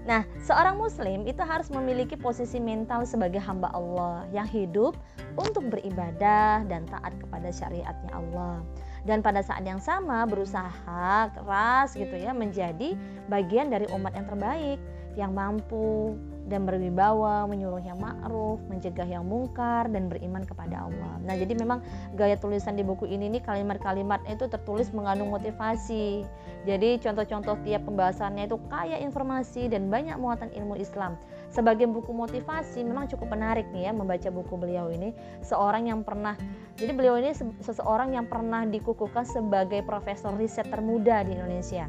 Nah, 0.00 0.24
seorang 0.40 0.80
muslim 0.80 1.28
itu 1.28 1.44
harus 1.44 1.68
memiliki 1.68 2.16
posisi 2.16 2.56
mental 2.56 3.04
sebagai 3.04 3.36
hamba 3.36 3.68
Allah 3.76 4.24
yang 4.32 4.48
hidup 4.48 4.96
untuk 5.36 5.68
beribadah 5.68 6.64
dan 6.66 6.88
taat 6.88 7.12
kepada 7.20 7.52
syariatnya 7.52 8.10
Allah. 8.16 8.64
Dan 9.04 9.20
pada 9.20 9.44
saat 9.44 9.64
yang 9.64 9.80
sama 9.80 10.24
berusaha 10.24 11.28
keras 11.36 11.92
gitu 11.92 12.16
ya 12.16 12.32
menjadi 12.32 12.96
bagian 13.28 13.68
dari 13.68 13.88
umat 13.92 14.16
yang 14.16 14.28
terbaik 14.28 14.80
yang 15.18 15.32
mampu 15.36 16.16
dan 16.50 16.66
berwibawa, 16.66 17.46
menyuruh 17.46 17.78
yang 17.80 18.02
ma'ruf, 18.02 18.58
mencegah 18.66 19.06
yang 19.06 19.22
mungkar 19.22 19.86
dan 19.86 20.10
beriman 20.10 20.42
kepada 20.42 20.90
Allah. 20.90 21.14
Nah, 21.22 21.38
jadi 21.38 21.54
memang 21.54 21.78
gaya 22.18 22.34
tulisan 22.34 22.74
di 22.74 22.82
buku 22.82 23.06
ini 23.06 23.30
nih 23.30 23.42
kalimat-kalimat 23.46 24.18
itu 24.26 24.50
tertulis 24.50 24.90
mengandung 24.90 25.30
motivasi. 25.30 26.26
Jadi 26.66 26.98
contoh-contoh 26.98 27.56
tiap 27.62 27.86
pembahasannya 27.86 28.50
itu 28.50 28.58
kaya 28.66 28.98
informasi 28.98 29.70
dan 29.70 29.86
banyak 29.88 30.18
muatan 30.18 30.50
ilmu 30.50 30.74
Islam. 30.76 31.14
Sebagai 31.54 31.86
buku 31.86 32.10
motivasi 32.10 32.82
memang 32.82 33.06
cukup 33.06 33.32
menarik 33.32 33.64
nih 33.70 33.88
ya 33.88 33.92
membaca 33.94 34.28
buku 34.28 34.58
beliau 34.58 34.90
ini. 34.90 35.14
Seorang 35.46 35.86
yang 35.86 36.02
pernah 36.02 36.34
jadi 36.74 36.92
beliau 36.92 37.16
ini 37.20 37.32
seseorang 37.62 38.12
yang 38.16 38.26
pernah 38.26 38.66
dikukuhkan 38.66 39.24
sebagai 39.24 39.86
profesor 39.86 40.34
riset 40.34 40.66
termuda 40.68 41.22
di 41.22 41.38
Indonesia. 41.38 41.86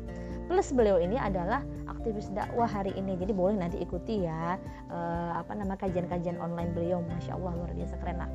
Plus 0.52 0.76
beliau 0.76 1.00
ini 1.00 1.16
adalah 1.16 1.64
aktivis 1.88 2.28
dakwah 2.36 2.68
hari 2.68 2.92
ini. 3.00 3.16
Jadi 3.16 3.32
boleh 3.32 3.56
nanti 3.56 3.80
ikuti 3.80 4.28
ya 4.28 4.60
uh, 4.92 5.32
apa 5.40 5.56
nama 5.56 5.80
kajian-kajian 5.80 6.36
online 6.44 6.76
beliau. 6.76 7.00
Masya 7.08 7.40
Allah 7.40 7.56
luar 7.56 7.72
biasa 7.72 7.96
keren 8.04 8.20
lah. 8.20 8.28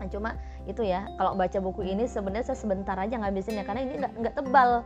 Nah, 0.00 0.08
cuma 0.08 0.40
itu 0.64 0.80
ya 0.80 1.04
kalau 1.20 1.36
baca 1.36 1.60
buku 1.60 1.84
ini 1.84 2.08
sebenarnya 2.08 2.48
saya 2.48 2.56
sebentar 2.56 2.96
aja 2.96 3.20
ngabisin 3.20 3.60
ya 3.60 3.68
karena 3.68 3.84
ini 3.84 4.00
nggak 4.00 4.32
tebal. 4.32 4.80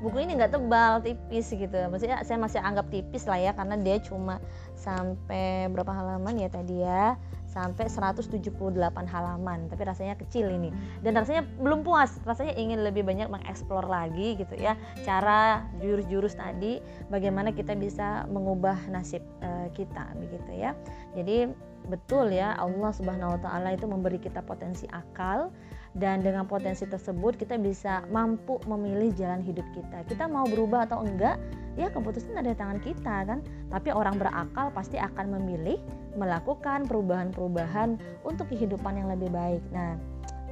Buku 0.00 0.16
ini 0.24 0.40
nggak 0.40 0.56
tebal 0.56 1.04
tipis 1.04 1.52
gitu. 1.52 1.76
Maksudnya 1.92 2.24
saya 2.24 2.40
masih 2.40 2.64
anggap 2.64 2.88
tipis 2.88 3.28
lah 3.28 3.36
ya 3.36 3.52
karena 3.52 3.76
dia 3.76 4.00
cuma 4.00 4.40
sampai 4.80 5.68
berapa 5.68 5.92
halaman 5.92 6.40
ya 6.40 6.48
tadi 6.48 6.80
ya 6.80 7.20
sampai 7.56 7.88
178 7.88 8.76
halaman 9.08 9.72
tapi 9.72 9.82
rasanya 9.88 10.20
kecil 10.20 10.52
ini. 10.52 10.68
Dan 11.00 11.16
rasanya 11.16 11.48
belum 11.56 11.80
puas 11.80 12.20
rasanya 12.28 12.52
ingin 12.60 12.84
lebih 12.84 13.00
banyak 13.08 13.32
mengeksplor 13.32 13.88
lagi 13.88 14.36
gitu 14.36 14.52
ya 14.60 14.76
cara 15.08 15.64
jurus-jurus 15.80 16.36
tadi 16.36 16.84
bagaimana 17.08 17.56
kita 17.56 17.72
bisa 17.72 18.28
mengubah 18.28 18.76
nasib 18.92 19.24
uh, 19.40 19.72
kita 19.72 20.12
begitu 20.20 20.52
ya. 20.52 20.76
Jadi 21.16 21.48
betul 21.86 22.34
ya 22.34 22.52
Allah 22.58 22.90
Subhanahu 22.92 23.38
wa 23.38 23.40
taala 23.40 23.72
itu 23.72 23.86
memberi 23.86 24.18
kita 24.18 24.42
potensi 24.42 24.84
akal 24.90 25.54
dan 25.96 26.20
dengan 26.20 26.44
potensi 26.44 26.84
tersebut 26.84 27.40
kita 27.40 27.56
bisa 27.56 28.04
mampu 28.12 28.60
memilih 28.68 29.16
jalan 29.16 29.40
hidup 29.40 29.64
kita. 29.72 30.04
Kita 30.04 30.28
mau 30.28 30.44
berubah 30.44 30.84
atau 30.84 31.00
enggak, 31.00 31.40
ya 31.80 31.88
keputusan 31.88 32.36
ada 32.36 32.52
di 32.52 32.58
tangan 32.58 32.80
kita 32.84 33.16
kan. 33.24 33.40
Tapi 33.72 33.88
orang 33.96 34.20
berakal 34.20 34.68
pasti 34.76 35.00
akan 35.00 35.40
memilih 35.40 35.80
melakukan 36.20 36.84
perubahan-perubahan 36.84 37.96
untuk 38.28 38.52
kehidupan 38.52 39.00
yang 39.00 39.08
lebih 39.08 39.32
baik. 39.32 39.64
Nah, 39.72 39.96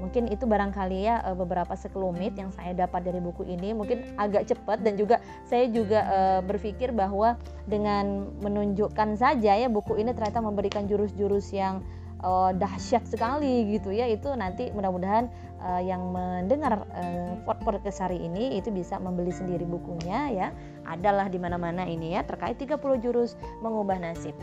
mungkin 0.00 0.26
itu 0.33 0.48
barangkali 0.48 1.07
ya 1.07 1.22
eh, 1.22 1.37
beberapa 1.37 1.76
sekelumit 1.76 2.35
yang 2.40 2.50
saya 2.50 2.72
dapat 2.74 3.07
dari 3.07 3.20
buku 3.20 3.46
ini 3.46 3.76
mungkin 3.76 4.02
agak 4.18 4.48
cepat 4.50 4.83
dan 4.83 4.98
juga 4.98 5.22
saya 5.46 5.70
juga 5.70 6.00
uh, 6.11 6.40
berpikir 6.42 6.90
bahwa 6.90 7.38
dengan 7.70 8.33
menunjukkan 8.42 9.14
saja 9.14 9.54
ya 9.54 9.68
buku 9.70 9.96
ini 10.02 10.11
ternyata 10.12 10.42
memberikan 10.42 10.90
jurus-jurus 10.90 11.54
yang 11.54 11.85
uh, 12.25 12.51
dahsyat 12.57 13.05
sekali 13.05 13.69
gitu 13.77 13.93
ya. 13.93 14.09
Itu 14.09 14.33
nanti 14.33 14.73
mudah-mudahan 14.73 15.29
uh, 15.61 15.83
yang 15.85 16.11
mendengar 16.11 16.89
uh, 16.97 17.37
podcast 17.45 18.01
hari 18.01 18.25
ini 18.25 18.57
itu 18.57 18.73
bisa 18.73 18.97
membeli 18.97 19.31
sendiri 19.31 19.69
bukunya 19.69 20.33
ya. 20.33 20.49
Adalah 20.89 21.29
di 21.29 21.37
mana-mana 21.37 21.85
ini 21.85 22.17
ya 22.17 22.25
terkait 22.25 22.57
30 22.57 22.81
jurus 23.05 23.37
mengubah 23.61 24.01
nasib. 24.01 24.35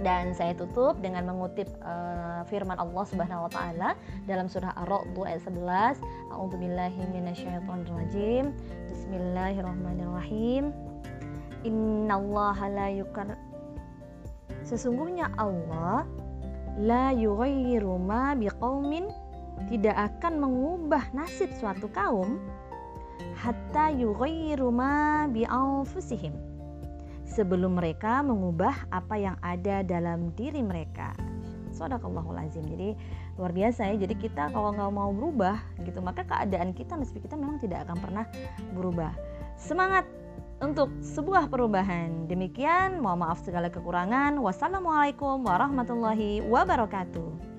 Dan 0.00 0.32
saya 0.32 0.56
tutup 0.56 0.96
dengan 1.04 1.28
mengutip 1.28 1.68
uh, 1.84 2.40
firman 2.48 2.80
Allah 2.80 3.04
Subhanahu 3.04 3.44
wa 3.44 3.52
taala 3.52 3.92
dalam 4.24 4.48
surah 4.48 4.72
Ar-Ra'd 4.72 5.12
ayat 5.28 5.44
11 5.44 6.00
A'udzubillahi 6.32 7.00
minasyaitonirrajim. 7.12 8.48
Bismillahirrahmanirrahim. 8.88 10.72
Innallaha 11.68 12.72
la 12.72 12.88
yukar 12.88 13.36
Sesungguhnya 14.64 15.28
Allah 15.36 16.08
la 16.80 17.12
yughayyiru 17.12 18.00
ma 18.00 18.32
biqaumin 18.32 19.12
tidak 19.68 19.92
akan 20.16 20.40
mengubah 20.40 21.04
nasib 21.12 21.52
suatu 21.60 21.92
kaum 21.92 22.40
hatta 23.36 23.92
yughayyiru 23.92 24.72
ma 24.72 25.28
bi 25.28 25.44
anfusihim 25.44 26.32
sebelum 27.30 27.78
mereka 27.78 28.24
mengubah 28.26 28.74
apa 28.90 29.14
yang 29.14 29.36
ada 29.44 29.86
dalam 29.86 30.34
diri 30.34 30.64
mereka. 30.64 31.14
Sadaqallahul 31.70 32.36
azim. 32.42 32.66
Jadi 32.66 32.98
luar 33.38 33.54
biasa 33.54 33.94
ya. 33.94 33.94
Jadi 34.02 34.18
kita 34.18 34.50
kalau 34.50 34.74
nggak 34.74 34.90
mau 34.90 35.14
berubah 35.14 35.62
gitu, 35.86 36.02
maka 36.02 36.26
keadaan 36.26 36.74
kita 36.74 36.98
nasib 36.98 37.22
kita 37.22 37.38
memang 37.38 37.62
tidak 37.62 37.86
akan 37.86 37.96
pernah 38.02 38.24
berubah. 38.74 39.14
Semangat 39.54 40.04
untuk 40.60 40.92
sebuah 41.00 41.48
perubahan. 41.48 42.28
Demikian, 42.28 43.00
mohon 43.00 43.24
maaf 43.24 43.40
segala 43.40 43.72
kekurangan. 43.72 44.36
Wassalamualaikum 44.38 45.42
warahmatullahi 45.42 46.44
wabarakatuh. 46.44 47.50